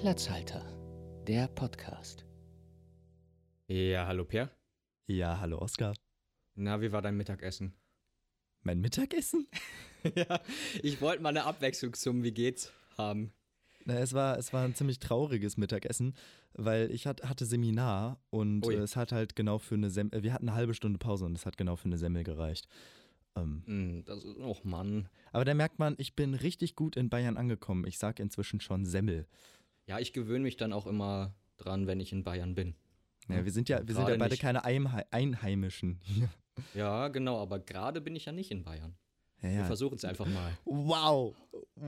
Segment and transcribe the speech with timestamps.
[0.00, 0.64] Platzhalter,
[1.28, 2.24] der Podcast.
[3.68, 4.50] Ja, hallo Per.
[5.06, 5.92] Ja, hallo Oskar.
[6.54, 7.74] Na, wie war dein Mittagessen?
[8.62, 9.46] Mein Mittagessen?
[10.16, 10.40] ja,
[10.82, 13.34] ich wollte mal eine Abwechslung zum Wie geht's haben.
[13.84, 16.14] Na, es, war, es war ein ziemlich trauriges Mittagessen,
[16.54, 18.76] weil ich hat, hatte Seminar und Ui.
[18.76, 21.36] äh, es hat halt genau für eine Semmel, wir hatten eine halbe Stunde Pause und
[21.36, 22.68] es hat genau für eine Semmel gereicht.
[23.36, 25.10] Ähm, Hm, das ist, oh Mann.
[25.30, 27.86] aber da merkt man, ich bin richtig gut in Bayern angekommen.
[27.86, 29.26] Ich sag inzwischen schon Semmel.
[29.90, 32.76] Ja, ich gewöhne mich dann auch immer dran, wenn ich in Bayern bin.
[33.28, 34.40] Ja, wir sind ja, wir sind ja beide nicht.
[34.40, 35.98] keine Einhei Einheimischen.
[36.04, 36.30] hier.
[36.74, 38.94] Ja, genau, aber gerade bin ich ja nicht in Bayern.
[39.42, 39.64] Ja, Wir ja.
[39.64, 40.56] versuchen es einfach mal.
[40.64, 41.34] Wow!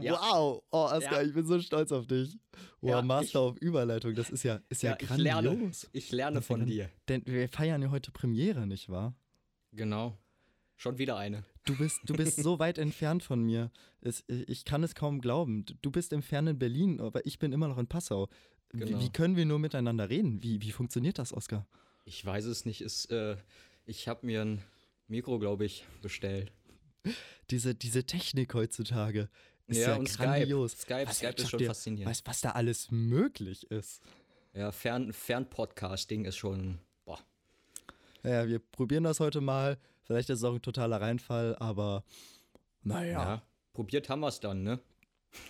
[0.00, 0.14] Ja.
[0.14, 0.64] Wow!
[0.72, 1.22] Oh, Ja.
[1.22, 2.36] ich bin so stolz auf dich.
[2.80, 5.88] Wow, Master auf Überleitung, das ist ja, ist ja, ich lerne, grandios.
[5.92, 6.90] ich lerne von dir.
[7.08, 9.14] Denn wir feiern ja heute Premiere, nicht wahr?
[9.70, 10.18] Genau.
[10.76, 11.44] Schon wieder eine.
[11.64, 13.70] Du bist, du bist so weit entfernt von mir.
[14.00, 15.64] Es, ich kann es kaum glauben.
[15.80, 18.28] Du bist im fernen Berlin, aber ich bin immer noch in Passau.
[18.70, 18.98] Genau.
[18.98, 20.42] Wie, wie können wir nur miteinander reden?
[20.42, 21.66] Wie, wie funktioniert das, Oskar?
[22.04, 22.80] Ich weiß es nicht.
[22.80, 23.36] Ist, äh,
[23.86, 24.62] ich habe mir ein
[25.06, 26.50] Mikro, glaube ich, bestellt.
[27.50, 29.28] Diese, diese Technik heutzutage
[29.68, 30.24] ist Ja, ja, und Skype.
[30.26, 30.72] grandios.
[30.72, 32.10] Skype- Was, Skype ist schon dir, faszinierend.
[32.10, 34.00] Weißt was da alles möglich ist?
[34.54, 36.78] Ja, Fern Fernpodcasting ist schon.
[37.04, 37.20] Boah.
[38.24, 39.78] Ja, wir probieren das heute mal.
[40.12, 42.04] Vielleicht ist es auch ein totaler Reinfall, aber
[42.82, 43.42] naja, Ja.
[43.72, 44.80] Probiert haben wir es dann, ne?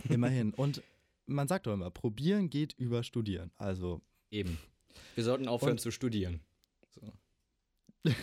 [0.09, 0.55] immerhin.
[0.55, 0.83] Und
[1.27, 3.51] man sagt doch immer, probieren geht über studieren.
[3.57, 4.59] Also Eben.
[5.17, 6.41] Wir sollten aufhören zu studieren.
[6.91, 7.13] So.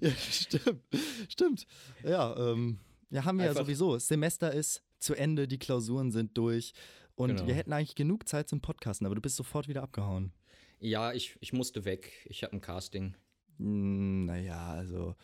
[0.00, 0.82] Ja, stimmt.
[1.28, 1.66] Stimmt.
[2.04, 2.78] Ja, ähm,
[3.10, 3.94] ja, haben wir ja Einfach- sowieso.
[3.94, 6.72] Das Semester ist zu Ende, die Klausuren sind durch
[7.16, 7.46] und Genau.
[7.48, 10.32] wir hätten eigentlich genug Zeit zum Podcasten, aber du bist sofort wieder abgehauen.
[10.80, 12.12] Ja, ich, ich musste weg.
[12.30, 13.14] Ich habe ein Casting.
[13.58, 15.14] Hm, naja, also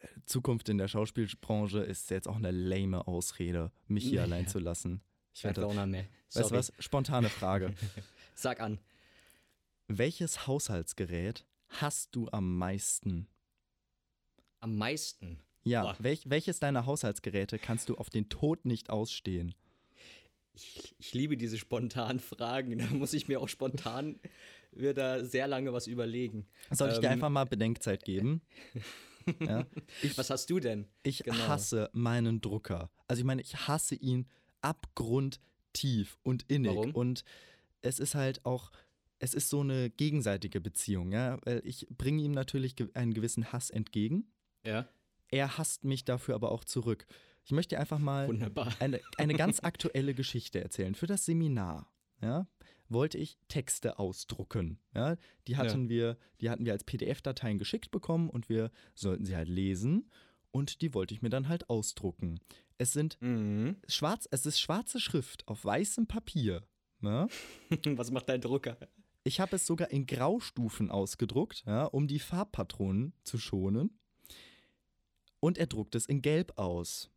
[0.00, 4.58] äh, Zukunft in der Schauspielbranche ist jetzt auch eine lame Ausrede, mich hier allein zu
[4.58, 5.00] lassen.
[5.34, 6.02] Ich finde, Einfach weißt mehr.
[6.02, 6.52] du Sorry.
[6.56, 6.72] was?
[6.78, 7.74] Spontane Frage.
[8.34, 8.78] Sag an.
[9.86, 13.26] Welches Haushaltsgerät hast du am meisten?
[14.60, 15.40] Am meisten.
[15.64, 19.54] Ja, welch, welches deiner Haushaltsgeräte kannst du auf den Tod nicht ausstehen?
[20.54, 22.78] Ich, ich liebe diese spontanen Fragen.
[22.78, 24.18] Da muss ich mir auch spontan
[24.72, 26.46] wieder sehr lange was überlegen.
[26.70, 28.42] Soll ich dir Ähm, einfach mal Bedenkzeit geben?
[29.40, 29.66] ja.
[30.02, 30.86] Ich, Was hast du denn?
[31.02, 31.36] ich Genau.
[31.48, 32.90] hasse meinen Drucker.
[33.06, 34.26] Also ich meine, ich hasse ihn
[35.08, 36.76] abgrundtief und innig.
[36.76, 36.92] Warum?
[36.94, 37.24] Und
[37.82, 38.70] es ist halt auch,
[39.18, 41.38] es ist so eine gegenseitige Beziehung, ja.
[41.44, 44.30] Weil ich bringe ihm natürlich einen gewissen Hass entgegen.
[44.64, 44.88] Ja,
[45.30, 47.06] Er hasst mich dafür aber auch zurück.
[47.44, 48.28] Ich möchte dir einfach mal
[48.80, 50.94] eine, eine ganz aktuelle Geschichte erzählen.
[50.94, 51.90] Für das Seminar
[52.20, 52.46] ja,
[52.88, 54.78] wollte ich Texte ausdrucken.
[54.94, 55.16] Ja,
[55.46, 59.48] die, hatten wir, die hatten wir als PDF-Dateien geschickt bekommen und wir sollten sie halt
[59.48, 60.10] lesen
[60.50, 62.40] und die wollte ich mir dann halt ausdrucken.
[62.78, 63.76] Es sind Mhm.
[63.88, 66.62] schwarz, es ist schwarze Schrift auf weißem Papier.
[67.02, 67.28] Ja?
[67.84, 68.76] Was macht dein Drucker?
[69.24, 73.98] Ich habe es sogar in Graustufen ausgedruckt, ja, um die Farbpatronen zu schonen.
[75.40, 77.10] Und er druckt es in Gelb aus.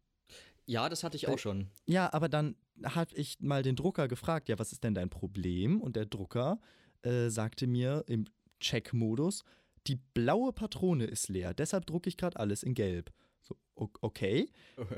[0.71, 1.67] Ja, das hatte ich auch schon.
[1.85, 2.55] Ja, aber dann
[2.85, 5.81] habe ich mal den Drucker gefragt, ja, was ist denn dein Problem?
[5.81, 6.61] Und der Drucker
[7.01, 8.25] äh, sagte mir im
[8.61, 9.43] Check-Modus,
[9.87, 13.11] die blaue Patrone ist leer, deshalb drucke ich gerade alles in Gelb.
[13.41, 14.49] So, okay.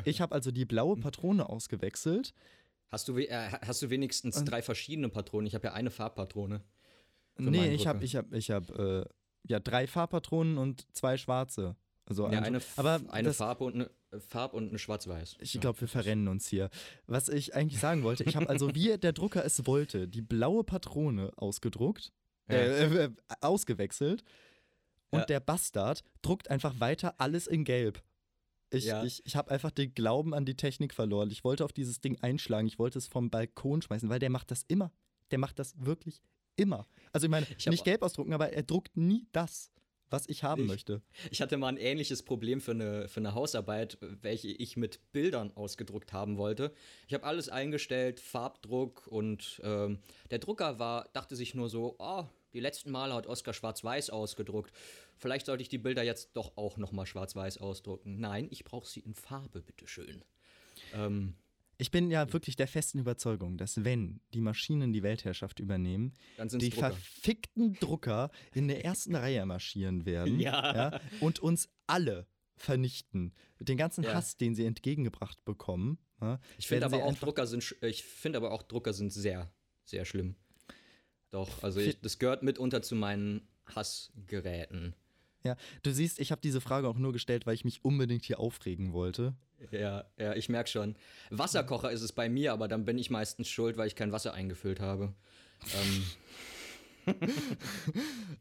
[0.05, 2.35] Ich habe also die blaue Patrone ausgewechselt.
[2.91, 5.47] Hast du, äh, hast du wenigstens drei verschiedene Patronen?
[5.47, 6.61] Ich habe ja eine Farbpatrone.
[7.37, 9.05] Nee, ich habe ich hab, ich hab, äh,
[9.47, 11.75] ja, drei Farbpatronen und zwei schwarze.
[12.05, 15.37] Also Ja, ein- eine, aber eine das, Farbe und eine äh, Farb und eine Schwarz-Weiß.
[15.39, 16.69] Ich glaube, wir verrennen uns hier.
[17.07, 20.63] Was ich eigentlich sagen wollte, ich habe also, wie der Drucker es wollte, die blaue
[20.63, 22.11] Patrone ausgedruckt,
[22.49, 22.55] Ja.
[22.55, 23.09] äh, äh,
[23.41, 24.23] ausgewechselt
[25.11, 25.25] und Ja.
[25.25, 28.03] der Bastard druckt einfach weiter alles in Gelb.
[28.69, 29.03] Ich, Ja.
[29.03, 31.29] ich, ich habe einfach den Glauben an die Technik verloren.
[31.31, 34.51] Ich wollte auf dieses Ding einschlagen, ich wollte es vom Balkon schmeißen, weil der macht
[34.51, 34.91] das immer.
[35.31, 36.21] Der macht das wirklich
[36.57, 36.85] immer.
[37.13, 39.71] Also ich meine, Ich nicht gelb ausdrucken, aber er druckt nie das,
[40.13, 41.01] was ich haben Ich- möchte.
[41.31, 45.51] Ich hatte mal ein ähnliches Problem für eine, für eine Hausarbeit, welche ich mit Bildern
[45.55, 46.71] ausgedruckt haben wollte.
[47.07, 49.97] Ich habe alles eingestellt, Farbdruck und ähm,
[50.29, 54.71] der Drucker war, dachte sich nur so, oh, die letzten Male hat Oskar schwarz-weiß ausgedruckt.
[55.17, 58.19] Vielleicht sollte ich die Bilder jetzt doch auch nochmal schwarz-weiß ausdrucken.
[58.19, 60.23] Nein, ich brauche sie in Farbe, bitteschön.
[60.93, 61.33] Ähm,
[61.83, 66.13] Ich bin ja wirklich der festen Überzeugung, dass wenn die Maschinen die Weltherrschaft übernehmen,
[66.53, 66.91] die Drucker.
[66.93, 71.01] verfickten Drucker in der ersten Reihe marschieren werden Ja.
[71.19, 72.25] und uns alle
[72.55, 73.33] vernichten.
[73.59, 74.13] Den ganzen Ja.
[74.13, 75.97] Hass, den sie entgegengebracht bekommen.
[76.21, 79.51] Ja, ich finde aber auch Drucker sind, ich finde aber auch Drucker sind sehr,
[79.83, 80.35] sehr schlimm.
[81.31, 83.45] Doch, also ich, das gehört mitunter zu meinen
[83.75, 84.95] Hassgeräten.
[85.43, 88.39] Ja, du siehst, ich habe diese Frage auch nur gestellt, weil ich mich unbedingt hier
[88.39, 89.35] aufregen wollte.
[89.71, 90.95] Ja, ja, ich merke schon.
[91.29, 94.33] Wasserkocher ist es bei mir, aber dann bin ich meistens schuld, weil ich kein Wasser
[94.33, 95.13] eingefüllt habe.
[95.75, 96.03] Ähm,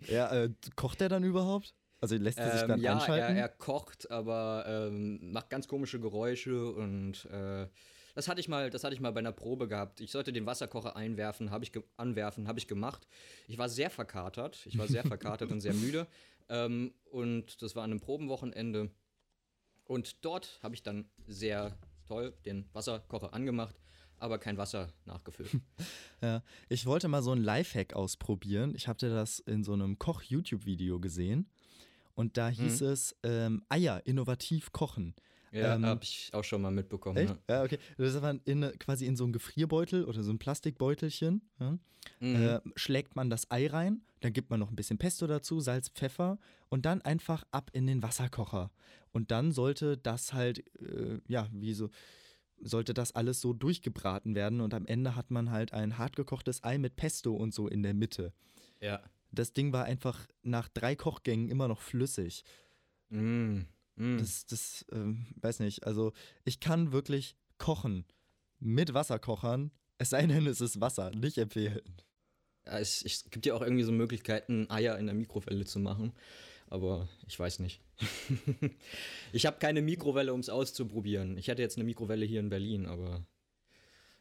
[0.09, 1.75] Ja, äh, kocht der dann überhaupt?
[2.01, 3.37] Also lässt er sich ähm, dann ja, er, anschalten?
[3.37, 7.69] er kocht, aber ähm, macht ganz komische Geräusche und äh,
[8.15, 10.01] das hatte ich mal, das hatte ich mal bei einer Probe gehabt.
[10.01, 13.07] Ich sollte den Wasserkocher einwerfen, habe ich anwerfen, habe ich gemacht.
[13.47, 16.09] Ich war sehr verkatert, ich war sehr verkatert und sehr müde
[16.49, 18.91] ähm, und das war an einem Probenwochenende
[19.87, 23.75] und dort habe ich dann sehr toll den Wasserkocher angemacht,
[24.19, 25.51] aber kein Wasser nachgefüllt.
[26.23, 28.75] Ja, ich wollte mal so ein Lifehack ausprobieren.
[28.77, 31.49] Ich hatte das in so einem Koch-YouTube-Video gesehen.
[32.15, 32.87] Und da hieß Mhm.
[32.87, 35.17] es ähm, Eier innovativ kochen.
[35.53, 37.17] Ja, Ähm, habe ich auch schon mal mitbekommen.
[37.19, 37.37] Echt?
[37.49, 37.57] Ja.
[37.57, 37.79] Ja, okay.
[37.99, 41.43] Das war in, quasi in so ein Gefrierbeutel oder so ein Plastikbeutelchen.
[41.61, 41.79] Ja?
[42.21, 42.37] Mhm.
[42.37, 45.89] Äh, schlägt man das Ei rein, dann gibt man noch ein bisschen Pesto dazu, Salz,
[45.91, 46.39] Pfeffer
[46.69, 48.71] und dann einfach ab in den Wasserkocher.
[49.13, 51.91] Und dann sollte das halt, äh, ja, wie so,
[52.61, 56.79] sollte das alles so durchgebraten werden und am Ende hat man halt ein hartgekochtes Ei
[56.79, 58.33] mit Pesto und so in der Mitte.
[58.81, 59.01] ja.
[59.35, 62.45] Das Ding war einfach nach drei Kochgängen immer noch flüssig.
[63.09, 63.61] Mm.
[63.97, 64.19] Mm.
[64.19, 66.13] Das, das, ähm, weiß nicht, also
[66.45, 68.05] ich kann wirklich kochen
[68.59, 71.83] mit Wasserkochern, es sei denn, es ist Wasser, nicht empfehlen.
[72.67, 76.13] Ja, es, es gibt ja auch irgendwie so Möglichkeiten, Eier in der Mikrowelle zu machen.
[76.69, 77.83] Aber ich weiß nicht.
[79.33, 81.37] ich habe keine Mikrowelle, um es auszuprobieren.
[81.37, 83.27] Ich hätte jetzt eine Mikrowelle hier in Berlin, aber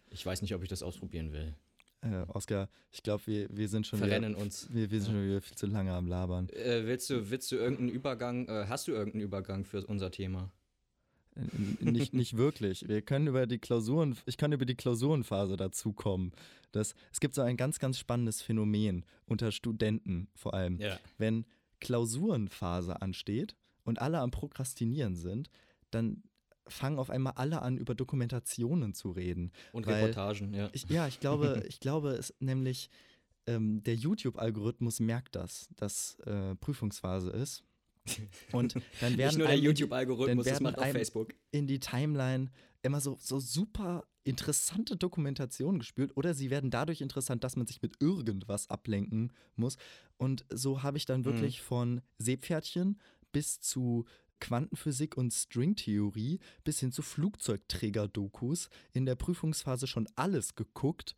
[0.09, 1.55] ich weiß nicht, ob ich das ausprobieren will.
[2.01, 4.67] Äh, Oskar, ich glaube, wir, wir sind schon Verrennen wieder, uns.
[4.71, 6.49] wir, wir sind schon wieder viel zu lange am Labern.
[6.49, 10.51] Äh, willst, du, willst du irgendeinen Übergang, äh, hast du irgendeinen Übergang für unser Thema?
[11.79, 12.87] Nicht, nicht wirklich.
[12.87, 16.33] Wir können über die Klausuren, ich kann über die Klausurenphase dazukommen.
[16.71, 20.77] Das, es gibt so ein ganz, ganz spannendes Phänomen unter Studenten vor allem.
[20.79, 20.99] Ja.
[21.17, 21.45] Wenn
[21.79, 25.49] Klausurenphase ansteht und alle am Prokrastinieren sind,
[25.89, 26.23] dann
[26.67, 29.51] fangen auf einmal alle an, über Dokumentationen zu reden.
[29.71, 30.69] Und Weil- Reportagen, ja.
[30.73, 32.89] Ich, ja, ich glaube, ich glaube, es nämlich
[33.47, 37.63] ähm, der YouTube-Algorithmus merkt das, dass äh, Prüfungsphase ist.
[38.51, 41.33] Und dann werden Nicht nur der YouTube-Algorithmus, das macht auch Facebook.
[41.51, 42.51] in die Timeline
[42.83, 47.81] immer so, so super interessante Dokumentationen gespült oder sie werden dadurch interessant, dass man sich
[47.81, 49.77] mit irgendwas ablenken muss.
[50.17, 52.99] Und so habe ich dann wirklich von Seepferdchen
[53.31, 54.05] bis zu
[54.41, 61.15] Quantenphysik und Stringtheorie bis hin zu Flugzeugträger-Dokus in der Prüfungsphase schon alles geguckt,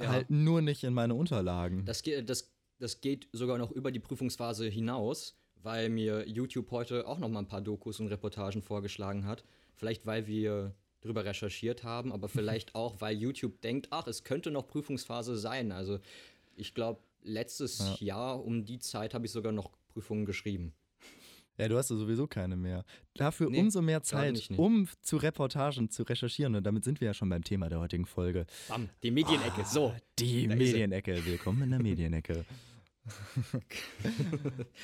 [0.00, 0.08] Ja.
[0.08, 1.84] halt nur nicht in meine Unterlagen.
[1.84, 7.06] Das, geht, das, das geht sogar noch über die Prüfungsphase hinaus, weil mir YouTube heute
[7.06, 9.44] auch noch mal ein paar Dokus und Reportagen vorgeschlagen hat.
[9.74, 14.50] Vielleicht, weil wir drüber recherchiert haben, aber vielleicht auch, weil YouTube denkt, ach, es könnte
[14.50, 15.70] noch Prüfungsphase sein.
[15.72, 15.98] Also
[16.56, 17.96] ich glaube, letztes Ja.
[18.06, 20.72] Jahr um die Zeit habe ich sogar noch Prüfungen geschrieben.
[21.58, 22.84] Ja, du hast ja sowieso keine mehr.
[23.14, 26.54] Dafür Nee, umso mehr Zeit, um zu Reportagen zu recherchieren.
[26.54, 28.46] Und damit sind wir ja schon beim Thema der heutigen Folge.
[28.68, 29.64] Bam, die Medienecke.
[29.66, 29.88] so.
[29.88, 30.56] Ah, Die ist sie.
[30.56, 31.24] Medienecke.
[31.26, 32.44] Willkommen in der Medienecke.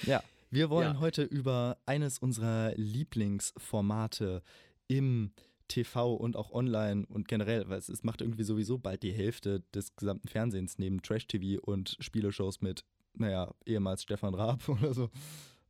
[0.06, 1.00] ja, wir wollen Ja.
[1.00, 4.42] heute über eines unserer Lieblingsformate
[4.88, 5.32] im
[5.68, 9.62] TV und auch online und generell, weil es, es macht irgendwie sowieso bald die Hälfte
[9.74, 12.84] des gesamten Fernsehens neben Trash-TV und Spieleshows mit,
[13.14, 15.10] naja, ehemals Stefan Raab oder so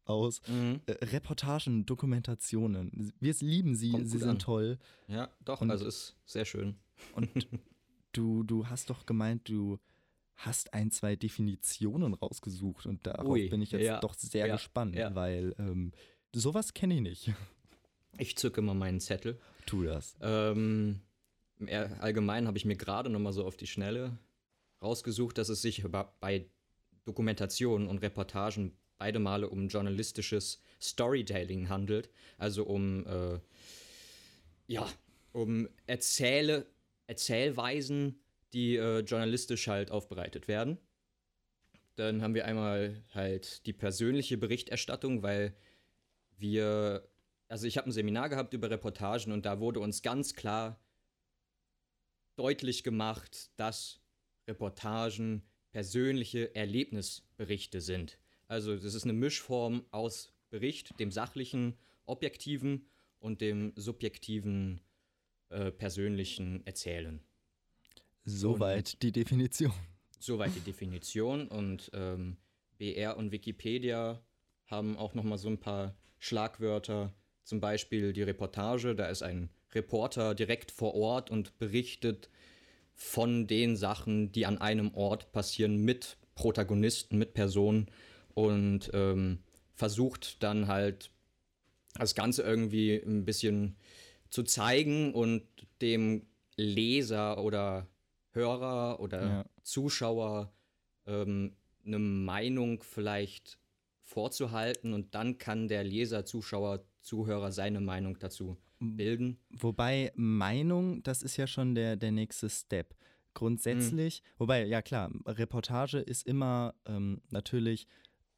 [0.08, 0.40] aus.
[0.49, 0.81] Mhm.
[0.87, 3.12] Äh, Reportagen, Dokumentationen.
[3.20, 4.38] Wir lieben sie, Kommt sie sind an.
[4.38, 4.78] toll.
[5.06, 6.77] Ja, doch, Und- also ist sehr schön.
[7.15, 7.29] Und
[8.12, 9.79] du, du hast doch gemeint, du
[10.36, 14.55] hast ein, zwei Definitionen rausgesucht und darauf Ui, bin ich jetzt ja, doch sehr ja,
[14.55, 15.15] gespannt, ja.
[15.15, 15.93] weil ähm,
[16.34, 17.32] sowas kenne ich nicht.
[18.19, 19.38] Ich zücke mal meinen Zettel.
[19.67, 20.17] Tu das.
[20.20, 21.00] Ähm,
[22.00, 24.17] allgemein habe ich mir gerade noch mal so auf die Schnelle
[24.82, 25.84] rausgesucht, dass es sich
[26.20, 26.46] bei
[27.05, 33.40] Dokumentationen und Reportagen beide Male um journalistisches Storytelling handelt, also um äh,
[34.67, 34.88] ja
[35.32, 36.67] um Erzähle
[37.06, 38.20] Erzählweisen,
[38.52, 40.78] die äh, journalistisch halt aufbereitet werden.
[41.96, 45.55] Dann haben wir einmal halt die persönliche Berichterstattung, weil
[46.36, 47.08] wir
[47.48, 50.78] also ich habe ein Seminar gehabt über Reportagen und da wurde uns ganz klar
[52.36, 54.00] deutlich gemacht, dass
[54.46, 58.19] Reportagen persönliche Erlebnisberichte sind.
[58.48, 61.74] Also das ist eine Mischform aus Bericht, dem sachlichen,
[62.06, 62.86] objektiven
[63.20, 64.81] und dem subjektiven,
[65.50, 67.20] äh, persönlichen Erzählen.
[68.24, 69.72] Soweit die Definition.
[70.19, 72.36] Soweit die Definition und ähm,
[72.78, 74.22] BR und Wikipedia
[74.67, 77.14] haben auch noch mal so ein paar Schlagwörter.
[77.44, 82.28] Zum Beispiel die Reportage, da ist ein Reporter direkt vor Ort und berichtet
[82.94, 87.86] von den Sachen, die an einem Ort passieren, mit Protagonisten, mit Personen
[88.38, 89.38] und ähm,
[89.74, 91.10] versucht dann halt
[91.94, 93.76] das Ganze irgendwie ein bisschen
[94.30, 95.42] zu zeigen und
[95.80, 96.26] dem
[96.56, 97.86] Leser oder
[98.32, 99.44] Hörer oder Ja.
[99.62, 100.52] Zuschauer
[101.06, 103.58] ähm, eine Meinung vielleicht
[104.02, 109.38] vorzuhalten und dann kann der Leser, Zuschauer, Zuhörer seine Meinung dazu bilden.
[109.50, 112.94] Wobei Meinung, das ist ja schon der, der nächste Step.
[113.34, 117.86] Grundsätzlich, wobei, ja klar, Reportage ist immer ähm, natürlich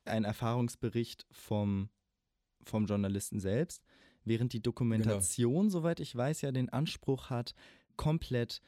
[0.04, 1.88] ein Erfahrungsbericht vom,
[2.64, 3.82] vom Journalisten selbst,
[4.24, 7.54] während die Dokumentation, soweit ich weiß, ja den Anspruch hat,
[7.96, 8.60] komplett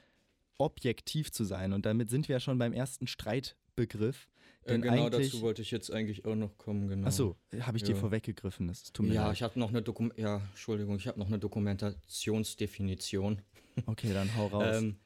[0.59, 1.73] objektiv zu sein.
[1.73, 4.29] Und damit sind wir ja schon beim ersten Streitbegriff.
[4.65, 7.09] Äh, genau dazu wollte ich jetzt eigentlich auch noch kommen, genau.
[7.09, 7.99] Achso, habe ich dir Ja.
[7.99, 9.37] vorweggegriffen, das tut mir Ja, leid.
[9.37, 13.43] ich habe noch eine Dokum ja, Entschuldigung, ich habe noch eine Dokumentationsdefinition.
[13.87, 14.83] Okay, dann hau raus.
[14.83, 14.97] Ähm,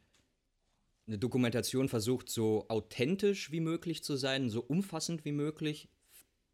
[1.06, 5.88] eine Dokumentation versucht so authentisch wie möglich zu sein, so umfassend wie möglich,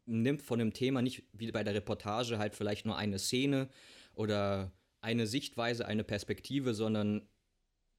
[0.05, 3.69] nimmt von dem Thema nicht wie bei der Reportage halt vielleicht nur eine Szene
[4.13, 7.27] oder eine Sichtweise, eine Perspektive, sondern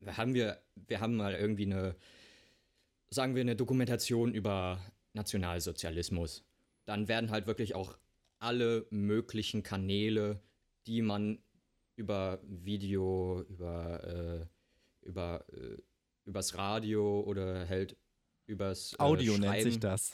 [0.01, 1.97] wir haben wir, wir haben mal irgendwie eine,
[3.11, 4.81] sagen wir, eine Dokumentation über
[5.13, 6.45] Nationalsozialismus.
[6.85, 7.97] Dann werden halt wirklich auch
[8.39, 10.43] alle möglichen Kanäle,
[10.87, 11.39] die man
[11.97, 14.05] über Video, über,
[15.03, 15.79] äh, über, äh,
[16.25, 17.97] übers Radio oder halt
[18.47, 19.71] übers äh, Audio nennt Schreiben.
[19.71, 20.13] sich das.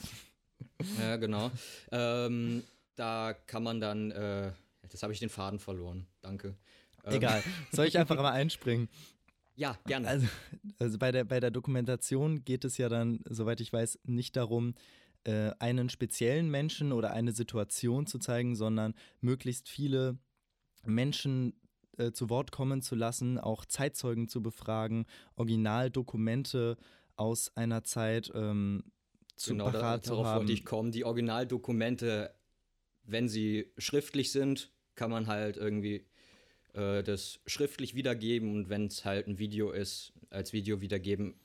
[0.99, 1.51] Ja, genau.
[1.91, 2.63] ähm,
[2.95, 4.51] da kann man dann, äh,
[4.83, 6.07] jetzt habe ich den Faden verloren.
[6.21, 6.55] Danke.
[7.03, 7.43] Ähm, Egal.
[7.71, 8.89] Soll ich einfach mal einspringen?
[9.55, 10.07] Ja, gerne.
[10.07, 10.27] Also,
[10.79, 14.75] also bei, der, bei der Dokumentation geht es ja dann, soweit ich weiß, nicht darum,
[15.23, 20.17] äh, einen speziellen Menschen oder eine Situation zu zeigen, sondern möglichst viele
[20.83, 21.53] Menschen
[21.97, 26.77] äh, zu Wort kommen zu lassen, auch Zeitzeugen zu befragen, Originaldokumente
[27.15, 28.83] aus einer Zeit ähm,
[29.41, 30.39] zu genau, parat darauf haben.
[30.39, 30.91] wollte ich kommen.
[30.91, 32.33] Die Originaldokumente,
[33.03, 36.05] wenn sie schriftlich sind, kann man halt irgendwie
[36.73, 41.35] äh, das schriftlich wiedergeben und wenn es halt ein Video ist, als Video wiedergeben.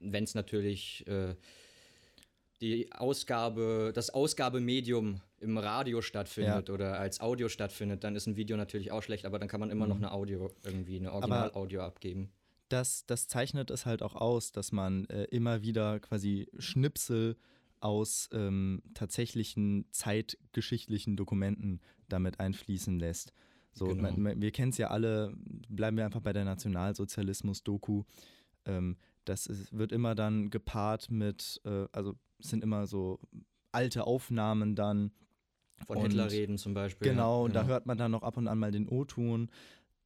[0.00, 1.34] Wenn es natürlich äh,
[2.60, 8.56] die Ausgabe, das Ausgabemedium im Radio stattfindet oder als Audio stattfindet, dann ist ein Video
[8.56, 10.04] natürlich auch schlecht, aber dann kann man immer noch Mhm.
[10.04, 12.32] eine Audio, irgendwie eine Original-Audio abgeben.
[12.68, 17.36] Das, das zeichnet es halt auch aus, dass man äh, immer wieder quasi Schnipsel
[17.80, 23.32] aus ähm, tatsächlichen zeitgeschichtlichen Dokumenten damit einfließen lässt.
[23.72, 24.02] So, Genau.
[24.02, 25.32] man, man, wir kennen es ja alle,
[25.68, 28.04] bleiben wir einfach bei der Nationalsozialismus-Doku.
[28.66, 33.20] Ähm, das ist, wird immer dann gepaart mit, äh, also es sind immer so
[33.72, 35.12] alte Aufnahmen dann.
[35.86, 37.08] Von Und- Hitler reden zum Beispiel.
[37.10, 37.62] Genau, und ja.
[37.62, 39.50] da hört man dann noch ab und an mal den O-Ton.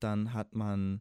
[0.00, 1.00] Dann hat man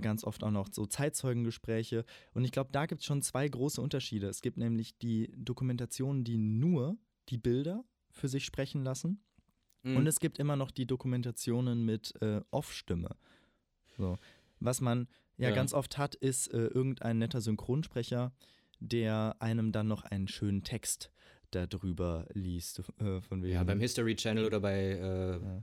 [0.00, 2.04] ganz oft auch noch so Zeitzeugengespräche.
[2.32, 4.28] Und ich glaube, da gibt es schon zwei große Unterschiede.
[4.28, 6.96] Es gibt nämlich die Dokumentationen, die nur
[7.28, 9.22] die Bilder für sich sprechen lassen.
[9.82, 9.96] Mhm.
[9.96, 13.16] Und es gibt immer noch die Dokumentationen mit äh, Off-Stimme.
[13.96, 14.16] So.
[14.60, 15.08] Was man
[15.38, 15.54] ja, Ja.
[15.54, 18.32] ganz oft hat, ist äh, irgendein netter Synchronsprecher,
[18.80, 21.10] der einem dann noch einen schönen Text
[21.50, 22.82] darüber liest.
[22.98, 25.62] Äh, von wegen, Ja, beim History Channel oder bei, äh,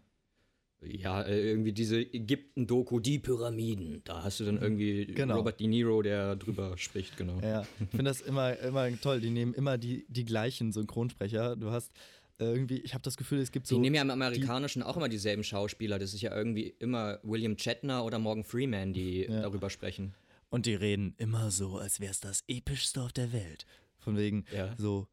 [0.81, 4.01] ja, äh, irgendwie diese Ägypten-Doku, die Pyramiden.
[4.05, 5.37] Da hast du dann irgendwie Genau.
[5.37, 7.39] Robert De Niro, der drüber spricht, genau.
[7.41, 9.19] Ja, ich finde das immer, immer toll.
[9.21, 11.55] Die nehmen immer die, die gleichen Synchronsprecher.
[11.57, 11.91] Du hast
[12.39, 13.75] äh, irgendwie, ich habe das Gefühl, es gibt so.
[13.75, 15.99] Die nehmen ja im Amerikanischen auch immer dieselben Schauspieler.
[15.99, 19.41] Das ist ja irgendwie immer William Shatner oder Morgan Freeman, die Ja.
[19.41, 20.13] darüber sprechen.
[20.51, 23.65] und die reden immer so, als wäre es das epischste auf der Welt.
[23.99, 24.73] Von wegen Ja.
[24.77, 25.07] so,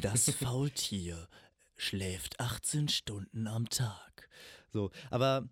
[0.00, 1.28] das Faultier
[1.76, 4.28] schläft 18 Stunden am Tag.
[4.72, 5.48] So, aber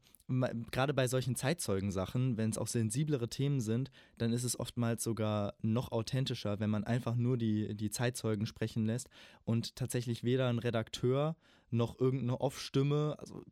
[0.70, 5.54] gerade bei solchen Zeitzeugensachen, wenn es auch sensiblere Themen sind, dann ist es oftmals sogar
[5.62, 9.08] noch authentischer, wenn man einfach nur die, die Zeitzeugen sprechen lässt
[9.44, 11.36] und tatsächlich weder ein Redakteur
[11.70, 13.42] noch irgendeine Off-Stimme, also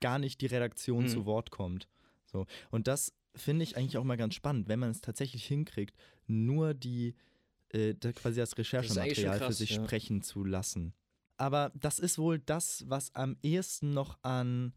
[0.00, 1.08] gar nicht die Redaktion Mhm.
[1.08, 1.88] zu Wort kommt.
[2.24, 2.46] So.
[2.70, 5.94] Und das finde ich eigentlich auch mal ganz spannend, wenn man es tatsächlich hinkriegt,
[6.26, 7.14] nur die
[7.70, 9.82] äh, quasi das Recherchematerial für krass, sich ja.
[9.82, 10.94] sprechen zu lassen.
[11.36, 14.72] Aber das ist wohl das, was am ehesten noch an,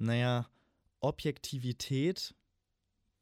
[0.00, 0.48] naja,
[1.00, 2.34] Objektivität,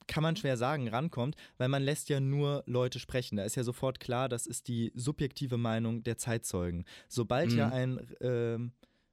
[0.06, 3.36] kann man schwer sagen, rankommt, weil man lässt ja nur Leute sprechen.
[3.36, 6.86] Da ist ja sofort klar, das ist die subjektive Meinung der Zeitzeugen.
[7.08, 7.72] Sobald ja Mhm.
[7.72, 8.72] ein, ähm,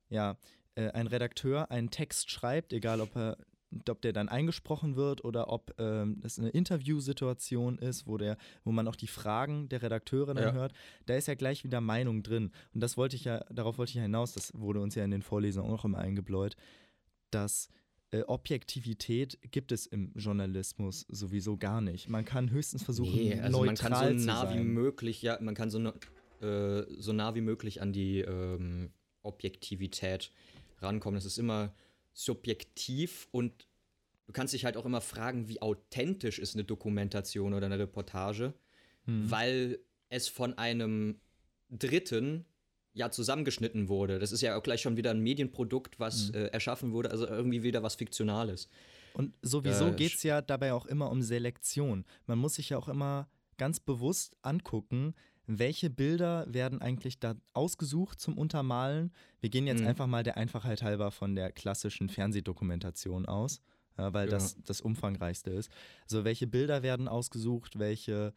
[0.09, 0.37] ja,
[0.75, 3.37] äh, ein Redakteur einen Text schreibt, egal ob er
[3.89, 8.71] ob der dann eingesprochen wird oder ob ähm, das eine Interviewsituation ist, wo der, wo
[8.71, 10.53] man auch die Fragen der Redakteure dann Ja.
[10.53, 10.71] hört,
[11.07, 12.51] da ist ja gleich wieder Meinung drin.
[12.73, 15.11] Und das wollte ich ja, darauf wollte ich ja hinaus, das wurde uns ja in
[15.11, 16.55] den Vorlesungen auch immer eingebläut,
[17.35, 17.69] dass
[18.11, 22.07] äh, Objektivität gibt es im Journalismus sowieso gar nicht.
[22.07, 25.53] Man kann höchstens versuchen, Nee, also neutral man kann so nah wie möglich, ja, man
[25.53, 25.93] kann so, ne-
[26.41, 30.31] äh, so nah wie möglich an die ähm, Objektivität
[30.79, 31.15] rankommen.
[31.15, 31.73] Das ist immer
[32.13, 33.67] subjektiv und
[34.27, 38.53] du kannst dich halt auch immer fragen, wie authentisch ist eine Dokumentation oder eine Reportage,
[39.05, 39.29] hm.
[39.29, 41.19] weil es von einem
[41.69, 42.45] Dritten
[42.95, 44.17] ja zusammengeschnitten wurde.
[44.19, 46.35] Das ist ja auch gleich schon wieder ein Medienprodukt, was mhm.
[46.35, 48.67] äh, erschaffen wurde, also irgendwie wieder was Fiktionales.
[49.13, 52.05] Und sowieso äh, geht es ja dabei auch immer um Selektion.
[52.25, 55.13] Man muss sich ja auch immer ganz bewusst angucken,
[55.45, 59.13] welche Bilder werden eigentlich da ausgesucht zum Untermalen.
[59.41, 59.87] Wir gehen jetzt mhm.
[59.87, 63.61] einfach mal der Einfachheit halber von der klassischen Fernsehdokumentation aus,
[63.97, 64.31] ja, weil ja.
[64.31, 65.69] das das umfangreichste ist.
[66.03, 68.33] Also welche Bilder werden ausgesucht, welche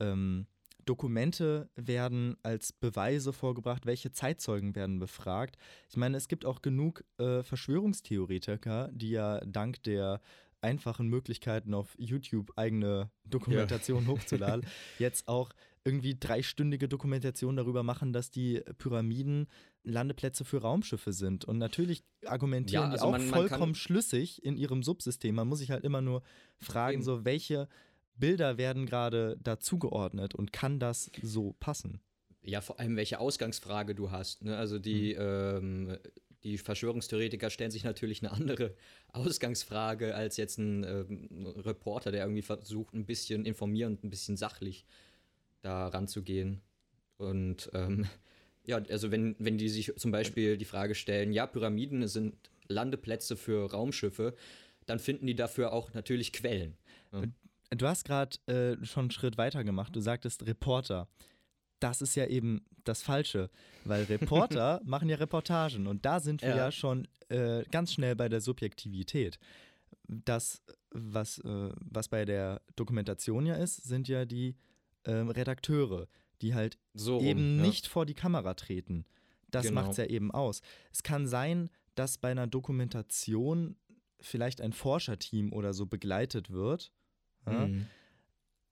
[0.00, 0.46] ähm,
[0.84, 5.56] Dokumente werden als Beweise vorgebracht, welche Zeitzeugen werden befragt.
[5.88, 10.20] Ich meine, es gibt auch genug äh, Verschwörungstheoretiker, die ja dank der
[10.62, 14.08] einfachen Möglichkeiten auf YouTube eigene Dokumentation ja.
[14.12, 14.66] hochzuladen,
[14.98, 15.50] jetzt auch
[15.84, 19.46] irgendwie dreistündige Dokumentationen darüber machen, dass die Pyramiden
[19.82, 21.46] Landeplätze für Raumschiffe sind.
[21.46, 25.34] Und natürlich argumentieren ja, also die auch man, man vollkommen schlüssig in ihrem Subsystem.
[25.34, 26.22] Man muss sich halt immer nur
[26.58, 27.02] fragen, eben.
[27.02, 27.66] so welche
[28.20, 32.00] Bilder werden gerade dazugeordnet und kann das so passen?
[32.42, 34.44] Ja, vor allem welche Ausgangsfrage du hast.
[34.44, 34.56] Ne?
[34.56, 35.20] Also die, mhm.
[35.20, 35.98] ähm,
[36.42, 38.74] die Verschwörungstheoretiker stellen sich natürlich eine andere
[39.12, 44.86] Ausgangsfrage als jetzt ein ähm, Reporter, der irgendwie versucht, ein bisschen informierend, ein bisschen sachlich
[45.62, 46.62] da ranzugehen.
[47.18, 48.06] Und ähm,
[48.64, 52.34] ja, also wenn, wenn die sich zum Beispiel die Frage stellen, ja, Pyramiden sind
[52.68, 54.34] Landeplätze für Raumschiffe,
[54.86, 56.76] dann finden die dafür auch natürlich Quellen.
[57.12, 57.24] Ja.
[57.70, 59.94] Du hast gerade äh, schon einen Schritt weiter gemacht.
[59.94, 61.08] Du sagtest Reporter.
[61.78, 63.48] Das ist ja eben das Falsche,
[63.84, 68.16] weil Reporter machen ja Reportagen und da sind wir ja, ja schon äh, ganz schnell
[68.16, 69.38] bei der Subjektivität.
[70.06, 74.56] Das, was, äh, was bei der Dokumentation ja ist, sind ja die
[75.04, 76.06] ähm, Redakteure,
[76.42, 77.62] die halt so eben ja.
[77.62, 79.06] nicht vor die Kamera treten.
[79.50, 79.80] Das genau.
[79.80, 80.60] macht es ja eben aus.
[80.92, 83.76] Es kann sein, dass bei einer Dokumentation
[84.20, 86.92] vielleicht ein Forscherteam oder so begleitet wird
[87.46, 87.66] ja?
[87.66, 87.86] Mhm.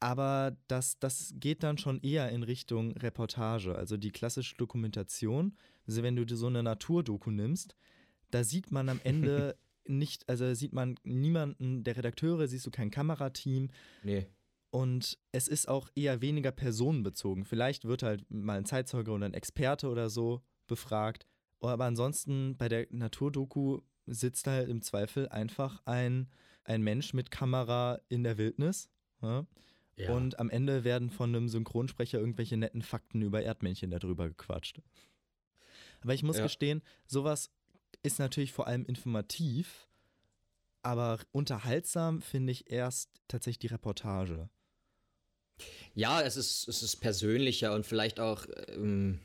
[0.00, 3.74] Aber das, das geht dann schon eher in Richtung Reportage.
[3.74, 7.74] Also die klassische Dokumentation, also wenn du so eine Naturdoku nimmst,
[8.30, 12.90] da sieht man am Ende nicht, also sieht man niemanden, der Redakteure, siehst du kein
[12.90, 13.70] Kamerateam.
[14.04, 14.26] Nee.
[14.70, 17.44] Und es ist auch eher weniger personenbezogen.
[17.44, 21.26] Vielleicht wird halt mal ein Zeitzeuge oder ein Experte oder so befragt.
[21.60, 26.28] Aber ansonsten bei der Naturdoku sitzt halt im Zweifel einfach ein
[26.68, 28.90] ein Mensch mit Kamera in der Wildnis.
[29.22, 29.46] Ja?
[29.96, 30.12] Ja.
[30.12, 34.80] Und am Ende werden von einem Synchronsprecher irgendwelche netten Fakten über Erdmännchen darüber gequatscht.
[36.00, 36.44] Aber ich muss ja.
[36.44, 37.50] gestehen, sowas
[38.02, 39.88] ist natürlich vor allem informativ,
[40.82, 44.48] aber unterhaltsam finde ich erst tatsächlich die Reportage.
[45.94, 49.18] Ja, es ist, es ist persönlicher und vielleicht auch, ähm,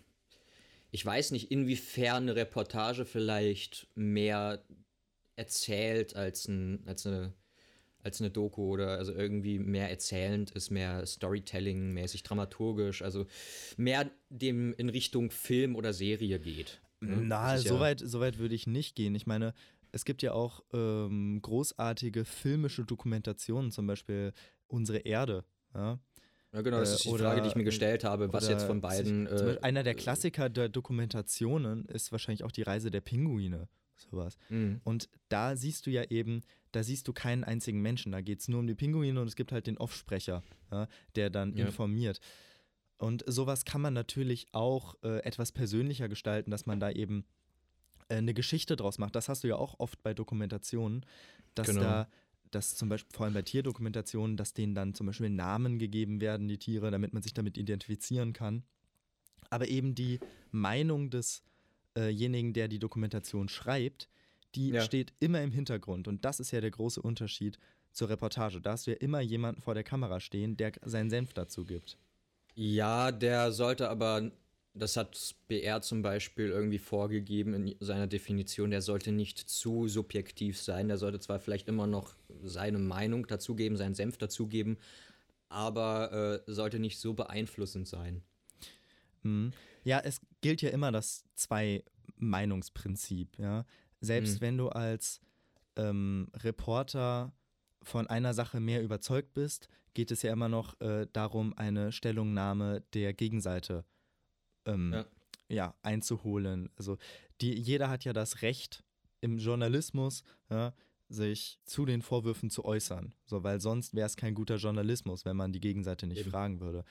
[0.90, 4.64] ich weiß nicht, inwiefern eine Reportage vielleicht mehr
[5.36, 7.34] erzählt als, ein, als, eine,
[8.02, 13.26] als eine Doku oder also irgendwie mehr erzählend ist, mehr Storytelling-mäßig, dramaturgisch, also
[13.78, 16.82] mehr dem in Richtung Film oder Serie geht.
[17.00, 17.18] Ne?
[17.22, 19.16] Na, so, ja weit, so weit würde ich nicht gehen.
[19.16, 19.54] Ich meine,
[19.92, 24.34] es gibt ja auch ähm, großartige filmische Dokumentationen, zum Beispiel
[24.68, 25.46] Unsere Erde.
[25.76, 26.00] Ja?
[26.52, 28.82] Ja, genau, das ist die oder, Frage, die ich mir gestellt habe, was jetzt von
[28.82, 29.28] beiden.
[29.28, 34.38] Äh, einer der Klassiker der Dokumentationen ist wahrscheinlich auch die Reise der Pinguine sowas.
[34.50, 34.82] Mhm.
[34.84, 38.12] Und da siehst du ja eben, da siehst du keinen einzigen Menschen.
[38.12, 41.30] Da geht es nur um die Pinguine und es gibt halt den Offsprecher, ja, der
[41.30, 41.66] dann ja.
[41.66, 42.20] informiert.
[42.98, 47.26] Und sowas kann man natürlich auch äh, etwas persönlicher gestalten, dass man da eben
[48.08, 49.16] äh, eine Geschichte draus macht.
[49.16, 51.06] Das hast du ja auch oft bei Dokumentationen,
[51.56, 51.82] dass genau.
[51.82, 52.10] da
[52.54, 56.48] dass zum Beispiel vor allem bei Tierdokumentationen, dass denen dann zum Beispiel Namen gegeben werden,
[56.48, 58.64] die Tiere, damit man sich damit identifizieren kann.
[59.50, 60.20] Aber eben die
[60.52, 61.44] Meinung des
[61.96, 64.10] desjenigen, der die Dokumentation schreibt,
[64.56, 64.82] die ja.
[64.82, 66.08] steht immer im Hintergrund.
[66.08, 67.58] Und das ist ja der große Unterschied
[67.92, 68.62] zur Reportage.
[68.62, 71.98] Da hast du ja immer jemanden vor der Kamera stehen, der seinen Senf dazu gibt.
[72.56, 74.32] Ja, der sollte aber,
[74.74, 80.60] das hat BR zum Beispiel irgendwie vorgegeben in seiner Definition, der sollte nicht zu subjektiv
[80.60, 80.88] sein.
[80.88, 84.78] Der sollte zwar vielleicht immer noch seine Meinung dazugeben, seinen Senf dazugeben,
[85.50, 88.22] aber äh, sollte nicht so beeinflussend sein.
[89.24, 89.52] Mhm.
[89.84, 93.40] Ja, es gilt ja immer das Zwei-Meinungsprinzip.
[93.40, 93.66] Ja?
[94.02, 94.42] Selbst mhm.
[94.42, 95.20] wenn du als
[95.76, 97.34] ähm, Reporter
[97.82, 102.84] von einer Sache mehr überzeugt bist, geht es ja immer noch äh, darum, eine Stellungnahme
[102.94, 103.86] der Gegenseite
[104.66, 105.06] ähm, ja.
[105.50, 105.76] ja.
[105.82, 106.70] einzuholen.
[106.76, 106.98] Also
[107.42, 108.84] die, jeder hat ja das Recht
[109.22, 110.74] im Journalismus, ja,
[111.10, 113.14] sich zu den Vorwürfen zu äußern.
[113.26, 116.32] So, weil sonst wäre es kein guter Journalismus, wenn man die Gegenseite nicht Eben.
[116.32, 116.84] fragen würde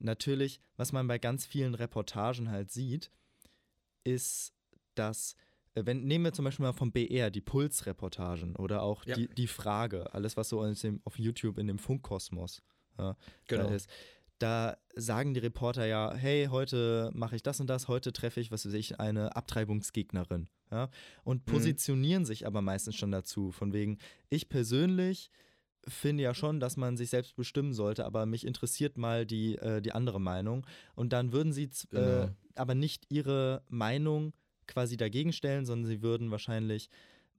[0.00, 3.10] natürlich, was man bei ganz vielen Reportagen halt sieht,
[4.04, 4.54] ist,
[4.94, 5.34] dass
[5.74, 9.14] äh, wenn, nehmen wir zum Beispiel mal vom BR die Pulsreportagen oder auch Ja.
[9.16, 12.62] die, die Frage, alles was so dem, auf YouTube in dem Funkkosmos
[12.98, 13.68] ja, Genau.
[13.68, 13.88] da ist.
[14.38, 18.50] Da sagen die Reporter ja, hey, heute mache ich das und das, heute treffe ich,
[18.50, 20.48] was weiß ich, eine Abtreibungsgegnerin.
[20.70, 20.88] Ja?
[21.24, 21.50] Und Mhm.
[21.52, 23.98] positionieren sich aber meistens schon dazu, von wegen,
[24.30, 25.30] ich persönlich
[25.88, 29.80] finde ja schon, dass man sich selbst bestimmen sollte, aber mich interessiert mal die, äh,
[29.80, 30.66] die andere Meinung.
[30.94, 32.28] Und dann würden sie äh, Genau.
[32.54, 34.32] aber nicht ihre Meinung
[34.66, 36.90] quasi dagegen stellen, sondern sie würden wahrscheinlich